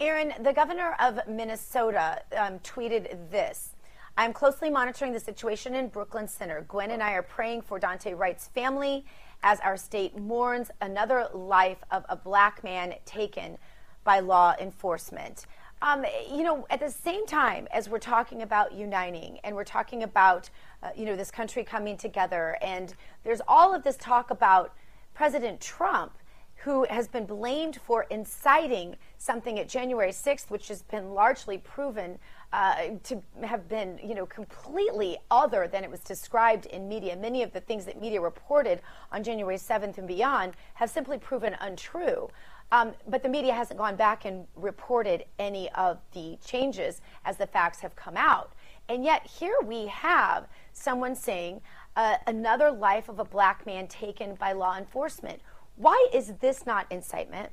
[0.01, 3.75] Erin, the governor of Minnesota um, tweeted this.
[4.17, 6.65] I'm closely monitoring the situation in Brooklyn Center.
[6.67, 9.05] Gwen and I are praying for Daunte Wright's family
[9.43, 13.57] as our state mourns another life of a black man taken
[14.03, 15.45] by law enforcement.
[15.81, 20.03] Um, you know, at the same time as we're talking about uniting and we're talking
[20.03, 20.49] about,
[20.81, 24.73] uh, you know, this country coming together, and there's all of this talk about
[25.13, 26.13] President Trump,
[26.57, 32.17] who has been blamed for inciting something at January 6th, which has been largely proven
[32.53, 37.15] uh, to have been, you know, completely other than it was described in media.
[37.15, 41.55] Many of the things that media reported on January 7th and beyond have simply proven
[41.59, 42.29] untrue.
[42.71, 47.47] Um, but the media hasn't gone back and reported any of the changes as the
[47.47, 48.53] facts have come out.
[48.89, 51.61] And yet, here we have someone saying
[51.95, 55.41] uh, another life of a black man taken by law enforcement.
[55.75, 57.49] Why is this not incitement?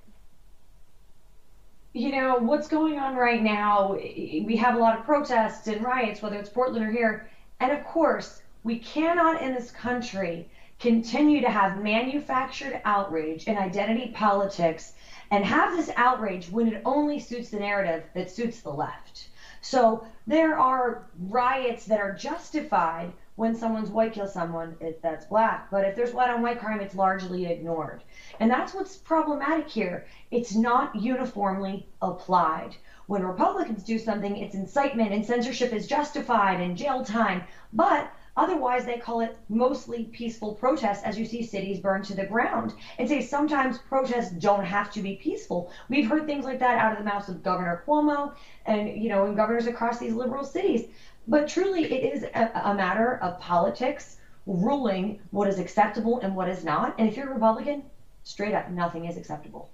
[1.94, 6.22] You know, what's going on right now, we have a lot of protests and riots,
[6.22, 7.28] whether it's Portland or here.
[7.60, 10.48] And of course, we cannot in this country
[10.80, 14.94] continue to have manufactured outrage and identity politics
[15.32, 19.28] and have this outrage when it only suits the narrative that suits the left.
[19.62, 25.70] So there are riots that are justified when someone's white kills someone, if that's black.
[25.70, 28.02] But if there's white on white crime, it's largely ignored.
[28.40, 30.04] And that's what's problematic here.
[30.30, 32.76] It's not uniformly applied.
[33.06, 37.42] When Republicans do something, it's incitement and censorship is justified and jail time.
[37.72, 42.24] But Otherwise, they call it mostly peaceful protests as you see cities burn to the
[42.24, 45.70] ground and say sometimes protests don't have to be peaceful.
[45.90, 48.32] We've heard things like that out of the mouths of Governor Cuomo
[48.64, 50.88] and, you know, and governors across these liberal cities.
[51.28, 54.16] But truly, it is a, a matter of politics
[54.46, 56.94] ruling what is acceptable and what is not.
[56.98, 57.82] And if you're a Republican,
[58.24, 59.68] straight up, nothing is acceptable.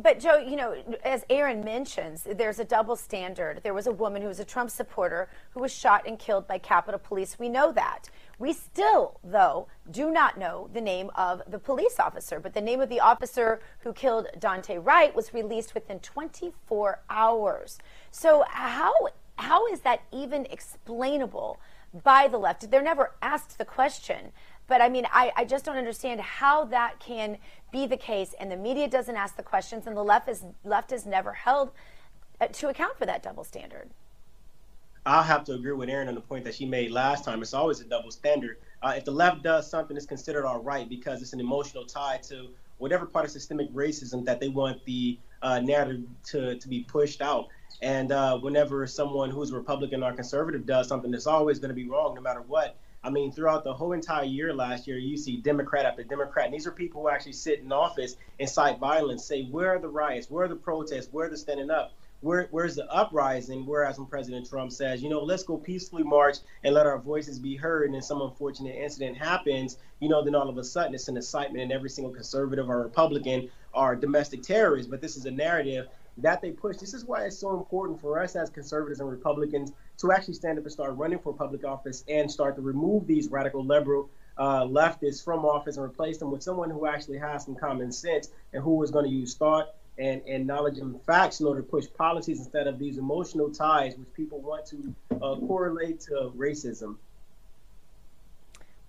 [0.00, 3.60] But Joe, you know, as Erin mentions, there's a double standard.
[3.62, 6.58] There was a woman who was a Trump supporter who was shot and killed by
[6.58, 7.38] Capitol Police.
[7.38, 8.08] We know that.
[8.38, 12.80] We still, though, do not know the name of the police officer, but the name
[12.80, 17.78] of the officer who killed Daunte Wright was released within 24 hours.
[18.12, 18.92] So how
[19.36, 21.60] how is that even explainable
[22.02, 22.70] by the left?
[22.70, 24.32] They're never asked the question.
[24.68, 27.38] But I mean, I, I just don't understand how that can
[27.70, 30.92] be the case, and the media doesn't ask the questions, and the left is left
[30.92, 31.70] is never held
[32.40, 33.90] uh, to account for that double standard.
[35.06, 37.40] I'll have to agree with Erin on the point that she made last time.
[37.40, 38.58] It's always a double standard.
[38.82, 42.18] Uh, if the left does something, it's considered all right because it's an emotional tie
[42.28, 46.80] to whatever part of systemic racism that they want the uh, narrative to, to be
[46.80, 47.48] pushed out.
[47.80, 51.88] And uh, whenever someone who's Republican or conservative does something, it's always going to be
[51.88, 52.76] wrong no matter what.
[53.04, 56.46] I mean, throughout the whole entire year last year, you see Democrat after Democrat.
[56.46, 59.88] And these are people who actually sit in office, incite violence, say, where are the
[59.88, 60.30] riots?
[60.30, 61.08] Where are the protests?
[61.12, 61.94] Where are the standing up?
[62.20, 63.64] Where, where's the uprising?
[63.64, 67.38] Whereas when President Trump says, you know, let's go peacefully march and let our voices
[67.38, 70.94] be heard, and then some unfortunate incident happens, you know, then all of a sudden
[70.94, 74.90] it's an incitement, and every single conservative or Republican are domestic terrorists.
[74.90, 75.86] But this is a narrative
[76.16, 76.78] that they push.
[76.78, 80.58] This is why it's so important for us as conservatives and Republicans to actually stand
[80.58, 84.62] up and start running for public office and start to remove these radical liberal uh,
[84.62, 88.62] leftists from office and replace them with someone who actually has some common sense and
[88.62, 91.86] who is going to use thought and, and knowledge and facts in order to push
[91.96, 96.96] policies instead of these emotional ties which people want to uh, correlate to racism.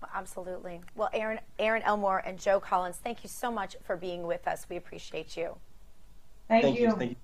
[0.01, 0.81] Well, absolutely.
[0.95, 4.67] Well, Erin, Erin Elmore and Joe Collins, thank you so much for being with us.
[4.69, 5.55] We appreciate you.
[6.47, 6.83] Thank, Thank you.
[6.83, 6.91] you.
[6.95, 7.15] Thank you.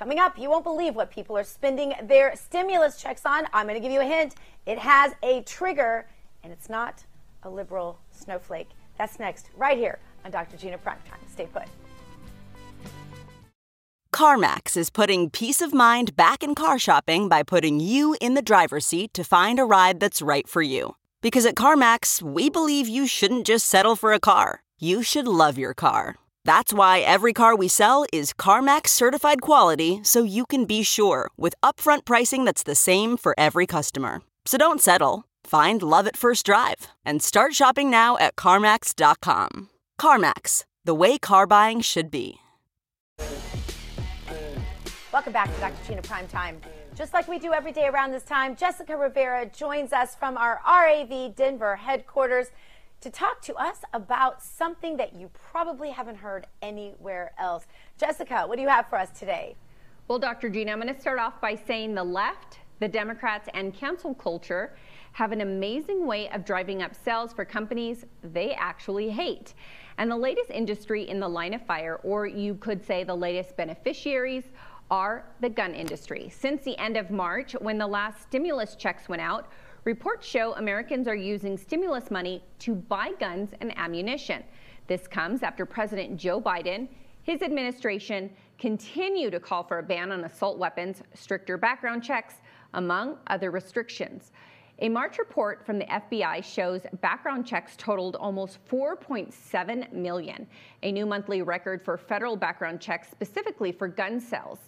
[0.00, 3.46] Coming up, you won't believe what people are spending their stimulus checks on.
[3.52, 4.34] I'm going to give you a hint.
[4.64, 6.08] It has a trigger,
[6.42, 7.04] and it's not
[7.42, 8.70] a liberal snowflake.
[8.96, 10.56] That's next, right here on Dr.
[10.56, 11.20] Gina Primetime.
[11.30, 11.64] Stay put.
[14.14, 18.40] CarMax is putting peace of mind back in car shopping by putting you in the
[18.40, 20.96] driver's seat to find a ride that's right for you.
[21.20, 25.58] Because at CarMax, we believe you shouldn't just settle for a car, you should love
[25.58, 26.16] your car.
[26.44, 31.30] That's why every car we sell is CarMax certified quality so you can be sure
[31.36, 34.22] with upfront pricing that's the same for every customer.
[34.46, 35.24] So don't settle.
[35.44, 39.68] Find love at first drive and start shopping now at CarMax.com.
[40.00, 42.36] CarMax, the way car buying should be.
[45.12, 45.76] Welcome back to Dr.
[45.86, 46.60] Gina Prime Time.
[46.94, 50.60] Just like we do every day around this time, Jessica Rivera joins us from our
[50.64, 52.48] RAV Denver headquarters
[53.00, 57.66] to talk to us about something that you probably haven't heard anywhere else.
[57.98, 59.56] Jessica, what do you have for us today?
[60.08, 60.50] Well, Dr.
[60.50, 64.76] Gina, I'm going to start off by saying the left, the Democrats, and cancel culture
[65.12, 69.54] have an amazing way of driving up sales for companies they actually hate.
[69.98, 73.56] And the latest industry in the line of fire, or you could say the latest
[73.56, 74.44] beneficiaries,
[74.90, 76.28] are the gun industry.
[76.28, 79.46] Since the end of March, when the last stimulus checks went out,
[79.84, 84.42] reports show Americans are using stimulus money to buy guns and ammunition.
[84.86, 86.88] This comes after President Joe Biden,
[87.22, 92.34] his administration, continue to call for a ban on assault weapons, stricter background checks,
[92.74, 94.32] among other restrictions.
[94.80, 100.46] A March report from the FBI shows background checks totaled almost 4.7 million,
[100.82, 104.58] a new monthly record for federal background checks specifically for gun sales.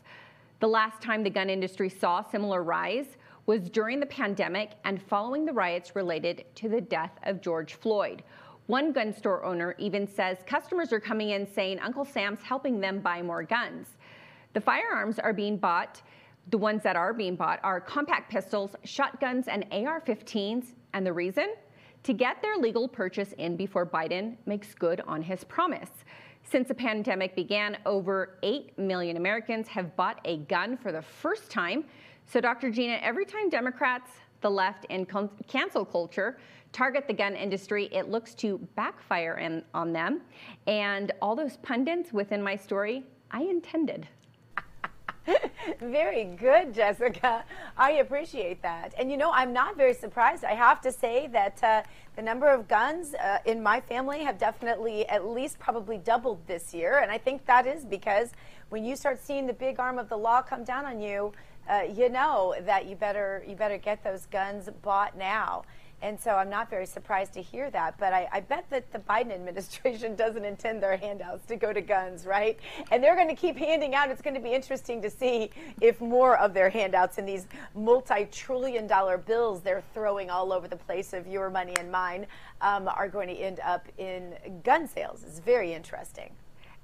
[0.61, 5.03] The last time the gun industry saw a similar rise was during the pandemic and
[5.03, 8.23] following the riots related to the death of George Floyd.
[8.67, 13.01] One gun store owner even says customers are coming in saying Uncle Sam's helping them
[13.01, 13.89] buy more guns.
[14.53, 16.03] The firearms are being bought
[16.51, 20.73] the ones that are being bought are compact pistols, shotguns, and AR 15s.
[20.93, 21.55] And the reason?
[22.03, 25.91] To get their legal purchase in before Biden makes good on his promise.
[26.43, 31.49] Since the pandemic began, over 8 million Americans have bought a gun for the first
[31.51, 31.85] time.
[32.33, 32.71] So, Dr.
[32.71, 34.11] Gina, every time Democrats,
[34.41, 35.07] the left, and
[35.49, 36.39] cancel culture
[36.73, 40.23] target the gun industry, it looks to backfire in, on them.
[40.67, 44.09] And all those pundits within my story, I intended.
[45.81, 47.45] Very good, Jessica.
[47.77, 48.95] I appreciate that.
[48.97, 50.43] And you know, I'm not very surprised.
[50.43, 51.83] I have to say that uh,
[52.17, 56.73] the number of guns uh, in my family have definitely at least probably doubled this
[56.73, 57.01] year.
[57.01, 58.31] And I think that is because
[58.73, 61.31] when you start seeing the big arm of the law come down on you,
[61.69, 65.63] uh, you know that you better you better get those guns bought now.
[66.01, 67.99] And so I'm not very surprised to hear that.
[67.99, 71.83] But I, I, bet that the Biden administration doesn't intend their handouts to go to
[71.83, 72.59] guns, right?
[72.91, 74.11] And they're going to keep handing out.
[74.11, 75.51] It's going to be interesting to see
[75.83, 80.67] if more of their handouts in these multi trillion dollar bills they're throwing all over
[80.67, 82.27] the place of your money and mine
[82.63, 85.25] um, are going to end up in gun sales.
[85.29, 86.31] It's very interesting.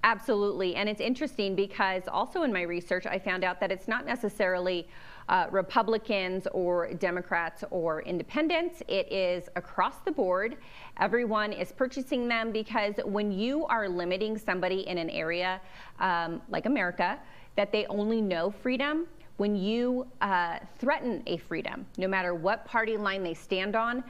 [0.05, 0.77] Absolutely.
[0.77, 4.87] And it's interesting because also in my research, I found out that it's not necessarily
[5.29, 8.83] uh, Republicans or Democrats or independents.
[8.89, 10.57] It is across the board.
[11.01, 15.61] Everyone is purchasing them because when you are limiting somebody in an area
[15.99, 17.19] um, like America,
[17.57, 19.07] that they only know freedom,
[19.39, 24.03] when you uh, threaten a freedom, no matter what party line they stand on,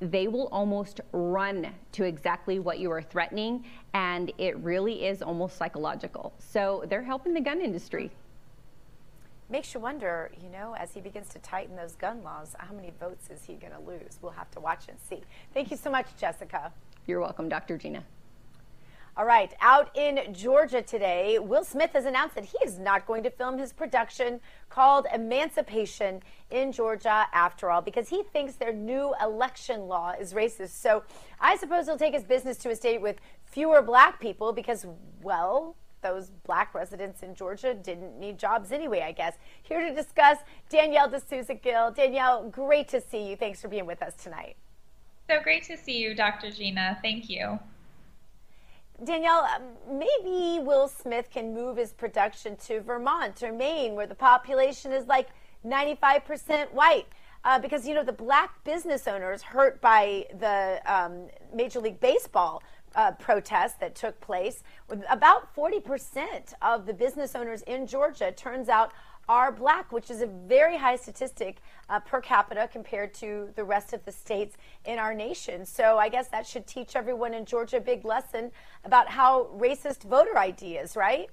[0.00, 5.56] they will almost run to exactly what you are threatening, and it really is almost
[5.56, 6.32] psychological.
[6.38, 8.10] So they're helping the gun industry
[9.50, 12.92] makes you wonder, you know, as he begins to tighten those gun laws, how many
[13.00, 14.18] votes is he going to lose?
[14.22, 15.22] We'll have to watch and see.
[15.52, 16.72] Thank you so much, Jessica.
[17.06, 17.76] You're welcome, Dr.
[17.76, 18.04] Gina.
[19.20, 23.22] All right, out in Georgia today, Will Smith has announced that he is not going
[23.24, 24.40] to film his production
[24.70, 30.70] called Emancipation in Georgia after all because he thinks their new election law is racist.
[30.70, 31.02] So
[31.38, 34.86] I suppose he'll take his business to a state with fewer black people because,
[35.20, 39.34] well, those black residents in Georgia didn't need jobs anyway, I guess.
[39.62, 40.38] Here to discuss
[40.70, 41.90] Danielle D'Souza Gill.
[41.90, 43.36] Danielle, great to see you.
[43.36, 44.56] Thanks for being with us tonight.
[45.28, 46.50] So great to see you, Dr.
[46.50, 46.98] Gina.
[47.02, 47.58] Thank you.
[49.04, 54.14] Danielle, um, maybe Will Smith can move his production to Vermont or Maine, where the
[54.14, 55.28] population is like
[55.66, 57.06] 95% white.
[57.42, 62.62] Uh, because, you know, the black business owners hurt by the um, Major League Baseball
[62.94, 64.62] uh, protests that took place.
[65.08, 68.92] About 40% of the business owners in Georgia, turns out,
[69.30, 71.58] are black, which is a very high statistic
[71.88, 75.64] uh, per capita compared to the rest of the states in our nation.
[75.64, 78.50] So I guess that should teach everyone in Georgia a big lesson
[78.84, 81.30] about how racist voter ID is, right?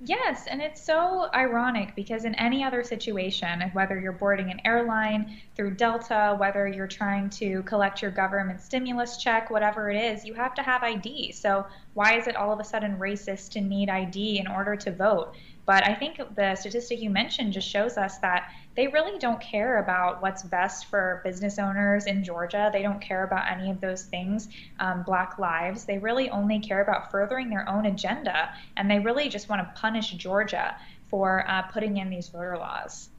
[0.00, 5.40] Yes, and it's so ironic because in any other situation, whether you're boarding an airline
[5.56, 10.34] through Delta, whether you're trying to collect your government stimulus check, whatever it is, you
[10.34, 11.32] have to have ID.
[11.32, 14.92] So why is it all of a sudden racist to need ID in order to
[14.92, 15.34] vote?
[15.68, 19.80] But I think the statistic you mentioned just shows us that they really don't care
[19.80, 22.70] about what's best for business owners in Georgia.
[22.72, 24.48] They don't care about any of those things,
[24.80, 25.84] um, Black lives.
[25.84, 28.48] They really only care about furthering their own agenda,
[28.78, 30.74] and they really just want to punish Georgia
[31.10, 33.10] for uh, putting in these voter laws.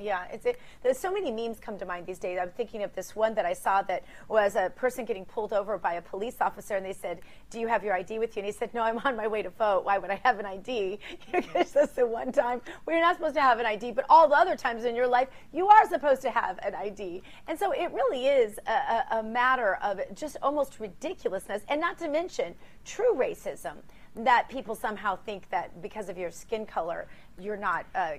[0.00, 2.38] Yeah, it's it, there's so many memes come to mind these days.
[2.40, 5.76] I'm thinking of this one that I saw that was a person getting pulled over
[5.76, 7.20] by a police officer, and they said,
[7.50, 9.42] "Do you have your ID with you?" And he said, "No, I'm on my way
[9.42, 9.84] to vote.
[9.84, 11.00] Why would I have an ID?"
[11.32, 14.28] Because that's the one time where you're not supposed to have an ID, but all
[14.28, 17.22] the other times in your life you are supposed to have an ID.
[17.48, 21.98] And so it really is a, a, a matter of just almost ridiculousness, and not
[21.98, 23.76] to mention true racism
[24.14, 27.08] that people somehow think that because of your skin color
[27.40, 27.86] you're not.
[27.94, 28.14] Uh,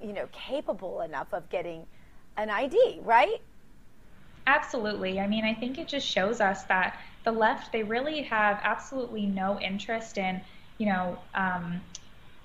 [0.00, 1.86] you know, capable enough of getting
[2.36, 3.40] an ID, right?
[4.46, 5.20] Absolutely.
[5.20, 9.26] I mean, I think it just shows us that the left, they really have absolutely
[9.26, 10.40] no interest in,
[10.78, 11.80] you know, um,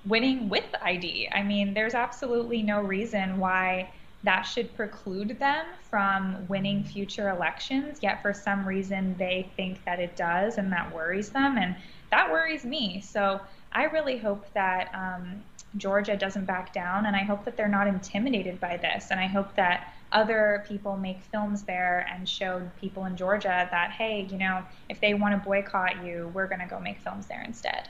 [0.05, 1.30] winning with ID.
[1.34, 3.89] I mean, there's absolutely no reason why
[4.23, 9.99] that should preclude them from winning future elections, yet for some reason they think that
[9.99, 11.75] it does, and that worries them, and
[12.11, 13.01] that worries me.
[13.01, 13.39] So
[13.71, 15.43] I really hope that um,
[15.78, 17.05] Georgia doesn't back down.
[17.05, 19.07] And I hope that they're not intimidated by this.
[19.11, 23.91] And I hope that other people make films there and show people in Georgia that,
[23.91, 27.28] hey, you know, if they want to boycott you, we're going to go make films
[27.28, 27.89] there instead.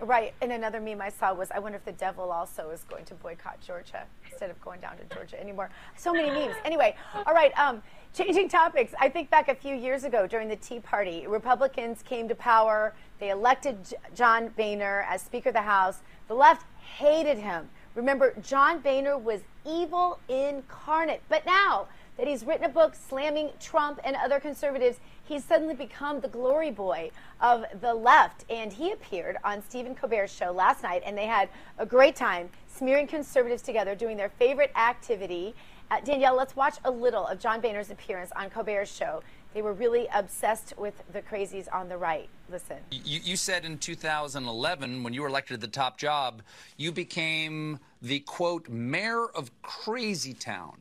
[0.00, 0.34] Right.
[0.42, 3.14] And another meme I saw was I wonder if the devil also is going to
[3.14, 5.70] boycott Georgia instead of going down to Georgia anymore.
[5.96, 6.56] So many memes.
[6.64, 7.56] Anyway, all right.
[7.58, 7.82] Um,
[8.12, 8.92] changing topics.
[9.00, 12.94] I think back a few years ago during the Tea Party, Republicans came to power.
[13.18, 16.00] They elected John Boehner as Speaker of the House.
[16.28, 16.66] The left
[16.96, 17.68] hated him.
[17.94, 21.22] Remember, John Boehner was evil incarnate.
[21.28, 26.20] But now that he's written a book slamming Trump and other conservatives, he's suddenly become
[26.20, 27.10] the glory boy
[27.40, 28.44] of the left.
[28.50, 32.50] And he appeared on Stephen Colbert's show last night, and they had a great time
[32.66, 35.54] smearing conservatives together, doing their favorite activity.
[35.90, 39.22] Uh, Danielle, let's watch a little of John Boehner's appearance on Colbert's show.
[39.54, 42.28] They were really obsessed with the crazies on the right.
[42.50, 42.78] Listen.
[42.90, 46.42] You, you said in 2011, when you were elected to the top job,
[46.76, 50.76] you became the quote, mayor of Crazy Town.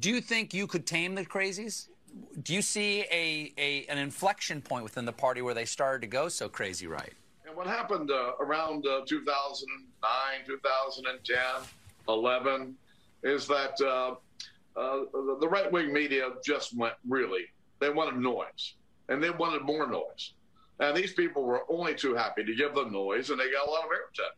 [0.00, 1.88] Do you think you could tame the crazies?
[2.42, 6.06] Do you see a, a an inflection point within the party where they started to
[6.06, 7.12] go so crazy right?
[7.46, 11.38] And what happened uh, around uh, 2009, 2010,
[12.08, 12.74] 11
[13.22, 14.14] is that uh,
[14.76, 15.04] uh
[15.40, 17.44] the right wing media just went really
[17.80, 18.74] they wanted noise,
[19.08, 20.34] and they wanted more noise.
[20.78, 23.70] And these people were only too happy to give them noise, and they got a
[23.70, 24.36] lot of airtime.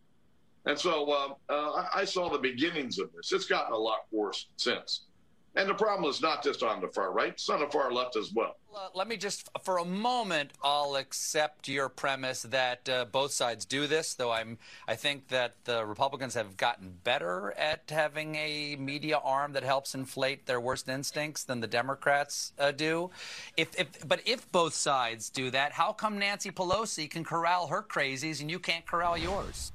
[0.65, 3.33] And so uh, uh, I saw the beginnings of this.
[3.33, 5.07] It's gotten a lot worse since.
[5.55, 8.17] And the problem is not just on the far right, it's on the far left
[8.17, 8.57] as well.
[8.95, 13.87] Let me just, for a moment, I'll accept your premise that uh, both sides do
[13.87, 14.59] this, though I'm,
[14.89, 19.95] I think that the Republicans have gotten better at having a media arm that helps
[19.95, 23.11] inflate their worst instincts than the Democrats uh, do.
[23.57, 27.83] If, if, but if both sides do that, how come Nancy Pelosi can corral her
[27.83, 29.73] crazies and you can't corral yours?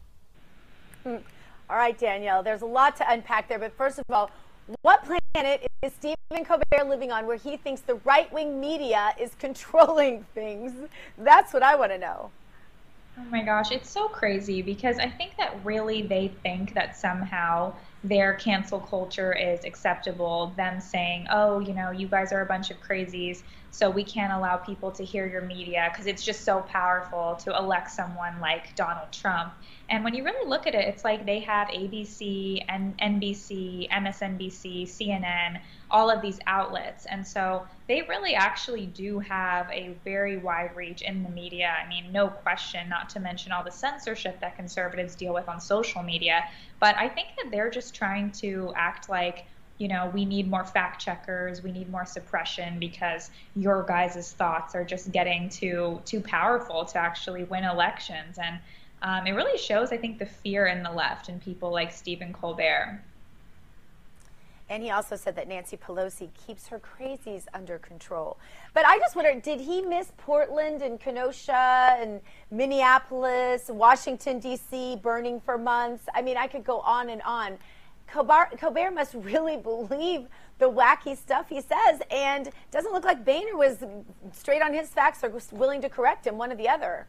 [1.04, 1.18] Hmm.
[1.70, 4.32] All right, Danielle, there's a lot to unpack there, but first of all,
[4.82, 9.36] what planet is Stephen Colbert living on where he thinks the right wing media is
[9.40, 10.74] controlling things?
[11.18, 12.32] That's what I want to know.
[13.20, 17.74] Oh my gosh, it's so crazy because I think that really they think that somehow
[18.08, 20.54] their cancel culture is acceptable.
[20.56, 24.34] Them saying, oh, you know, you guys are a bunch of crazies, so we can't
[24.34, 28.76] allow people to hear your media because it's just so powerful to elect someone like
[28.76, 29.54] Donald Trump.
[29.90, 34.84] And when you really look at it, it's like they have ABC, and NBC, MSNBC,
[34.84, 35.60] CNN,
[35.90, 37.06] all of these outlets.
[37.06, 41.74] And so they really actually do have a very wide reach in the media.
[41.84, 45.62] I mean, no question, not to mention all the censorship that conservatives deal with on
[45.62, 46.44] social media.
[46.80, 49.46] But I think that they're just trying to act like,
[49.78, 54.76] you know, we need more fact checkers, we need more suppression because your guys' thoughts
[54.76, 58.40] are just getting too too powerful to actually win elections.
[58.40, 58.60] And
[59.02, 62.34] um, it really shows, I think, the fear in the left and people like Stephen
[62.34, 63.02] Colbert.
[64.70, 68.38] And he also said that Nancy Pelosi keeps her crazies under control.
[68.74, 72.20] But I just wonder did he miss Portland and Kenosha and
[72.52, 76.04] Minneapolis, Washington, D.C., burning for months?
[76.14, 77.58] I mean, I could go on and on.
[78.08, 80.28] Colbert, Colbert must really believe
[80.60, 83.84] the wacky stuff he says, and doesn't look like Boehner was
[84.32, 87.08] straight on his facts or willing to correct him, one or the other.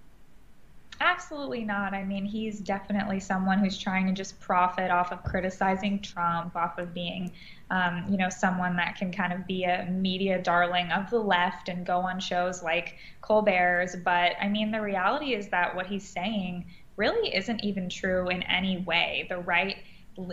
[1.00, 1.94] Absolutely not.
[1.94, 6.76] I mean, he's definitely someone who's trying to just profit off of criticizing Trump, off
[6.76, 7.30] of being,
[7.70, 11.68] um, you know, someone that can kind of be a media darling of the left
[11.68, 13.94] and go on shows like Colbert's.
[13.94, 18.42] But I mean, the reality is that what he's saying really isn't even true in
[18.42, 19.26] any way.
[19.28, 19.76] The right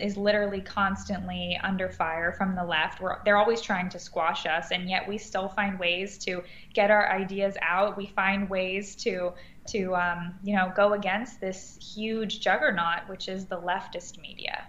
[0.01, 3.01] is literally constantly under fire from the left.
[3.01, 6.91] We're, they're always trying to squash us, and yet we still find ways to get
[6.91, 7.97] our ideas out.
[7.97, 9.33] We find ways to
[9.67, 14.67] to um, you know go against this huge juggernaut, which is the leftist media.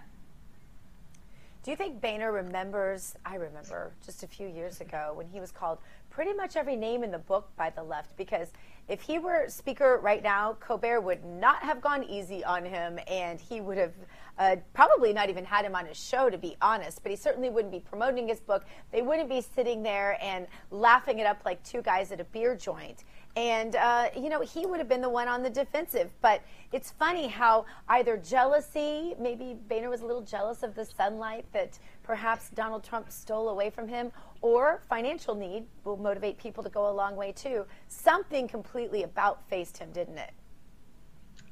[1.63, 3.15] Do you think Boehner remembers?
[3.25, 7.03] I remember just a few years ago when he was called pretty much every name
[7.03, 8.47] in the book by the left because
[8.87, 13.39] if he were speaker right now, Colbert would not have gone easy on him and
[13.39, 13.91] he would have
[14.37, 17.49] uh, probably not even had him on his show, to be honest, but he certainly
[17.49, 18.65] wouldn't be promoting his book.
[18.91, 22.55] They wouldn't be sitting there and laughing it up like two guys at a beer
[22.55, 23.03] joint.
[23.35, 26.11] And, uh, you know, he would have been the one on the defensive.
[26.21, 31.45] But it's funny how either jealousy, maybe Boehner was a little jealous of the sunlight
[31.53, 34.11] that perhaps Donald Trump stole away from him,
[34.41, 37.65] or financial need will motivate people to go a long way too.
[37.87, 40.31] Something completely about faced him, didn't it?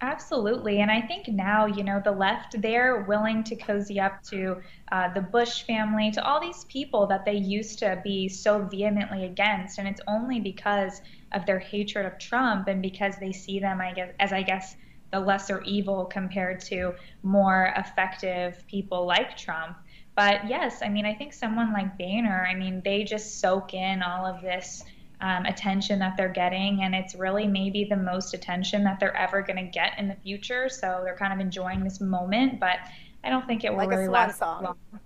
[0.06, 0.82] Absolutely.
[0.82, 5.12] And I think now, you know, the left, they're willing to cozy up to uh,
[5.12, 9.80] the Bush family, to all these people that they used to be so vehemently against.
[9.80, 11.02] And it's only because
[11.32, 14.76] of their hatred of Trump and because they see them, I guess, as I guess,
[15.12, 16.94] the lesser evil compared to
[17.24, 19.76] more effective people like Trump.
[20.16, 24.04] But yes, I mean, I think someone like Boehner, I mean, they just soak in
[24.04, 24.84] all of this
[25.22, 29.42] um, attention that they're getting, and it's really maybe the most attention that they're ever
[29.42, 30.70] going to get in the future.
[30.70, 32.78] So they're kind of enjoying this moment, but
[33.24, 34.64] I don't think it will like really last song.
[34.64, 35.00] long.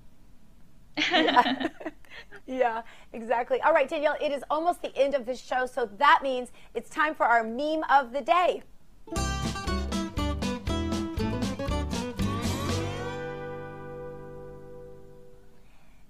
[1.11, 1.67] yeah.
[2.47, 2.81] yeah,
[3.13, 3.61] exactly.
[3.61, 6.89] All right, Danielle, it is almost the end of the show, so that means it's
[6.89, 8.63] time for our meme of the day.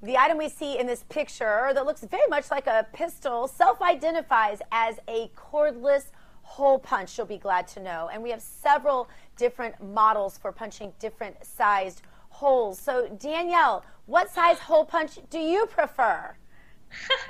[0.09, 3.79] The item we see in this picture that looks very much like a pistol self
[3.79, 6.05] identifies as a cordless
[6.41, 8.09] hole punch, you'll be glad to know.
[8.11, 9.07] And we have several
[9.37, 12.79] different models for punching different sized holes.
[12.79, 16.35] So, Danielle, what size hole punch do you prefer?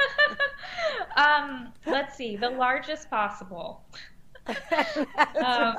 [1.18, 3.84] um, let's see, the largest possible.
[4.48, 5.76] um,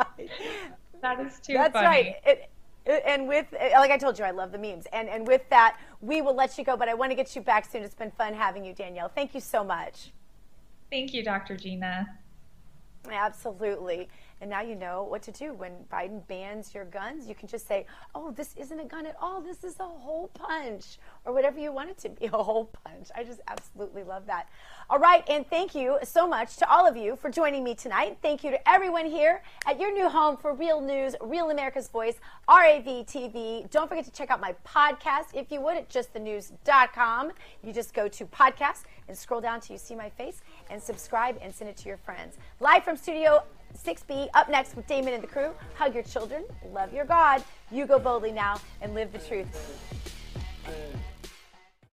[1.00, 1.86] that is too That's funny.
[1.86, 2.14] right.
[2.26, 2.50] It,
[2.86, 4.86] Uh, and with uh, like I told you, I love the memes.
[4.92, 6.76] And and with that, we will let you go.
[6.76, 7.82] But I want to get you back soon.
[7.82, 9.08] It's been fun having you, Danielle.
[9.08, 10.12] Thank you so much.
[10.90, 11.56] Thank you, Dr.
[11.56, 12.18] Gina.
[13.10, 14.08] Absolutely.
[14.40, 17.28] And now you know what to do when Biden bans your guns.
[17.28, 17.84] You can just say,
[18.14, 19.40] oh, this isn't a gun at all.
[19.42, 23.08] This is a hole punch, or whatever you want it to be a hole punch.
[23.14, 24.48] I just absolutely love that.
[24.88, 25.22] All right.
[25.28, 28.18] And thank you so much to all of you for joining me tonight.
[28.22, 32.16] Thank you to everyone here at your new home for Real News, Real America's Voice,
[32.48, 33.68] RAV TV.
[33.70, 37.32] Don't forget to check out my podcast, if you would, at justthenews.com.
[37.62, 41.38] You just go to podcast and scroll down till you see my face and subscribe
[41.42, 42.38] and send it to your friends.
[42.60, 43.42] Live from Studio
[43.76, 45.52] 6B up next with Damon and the crew.
[45.74, 47.42] Hug your children, love your God.
[47.70, 49.48] You go boldly now and live the truth.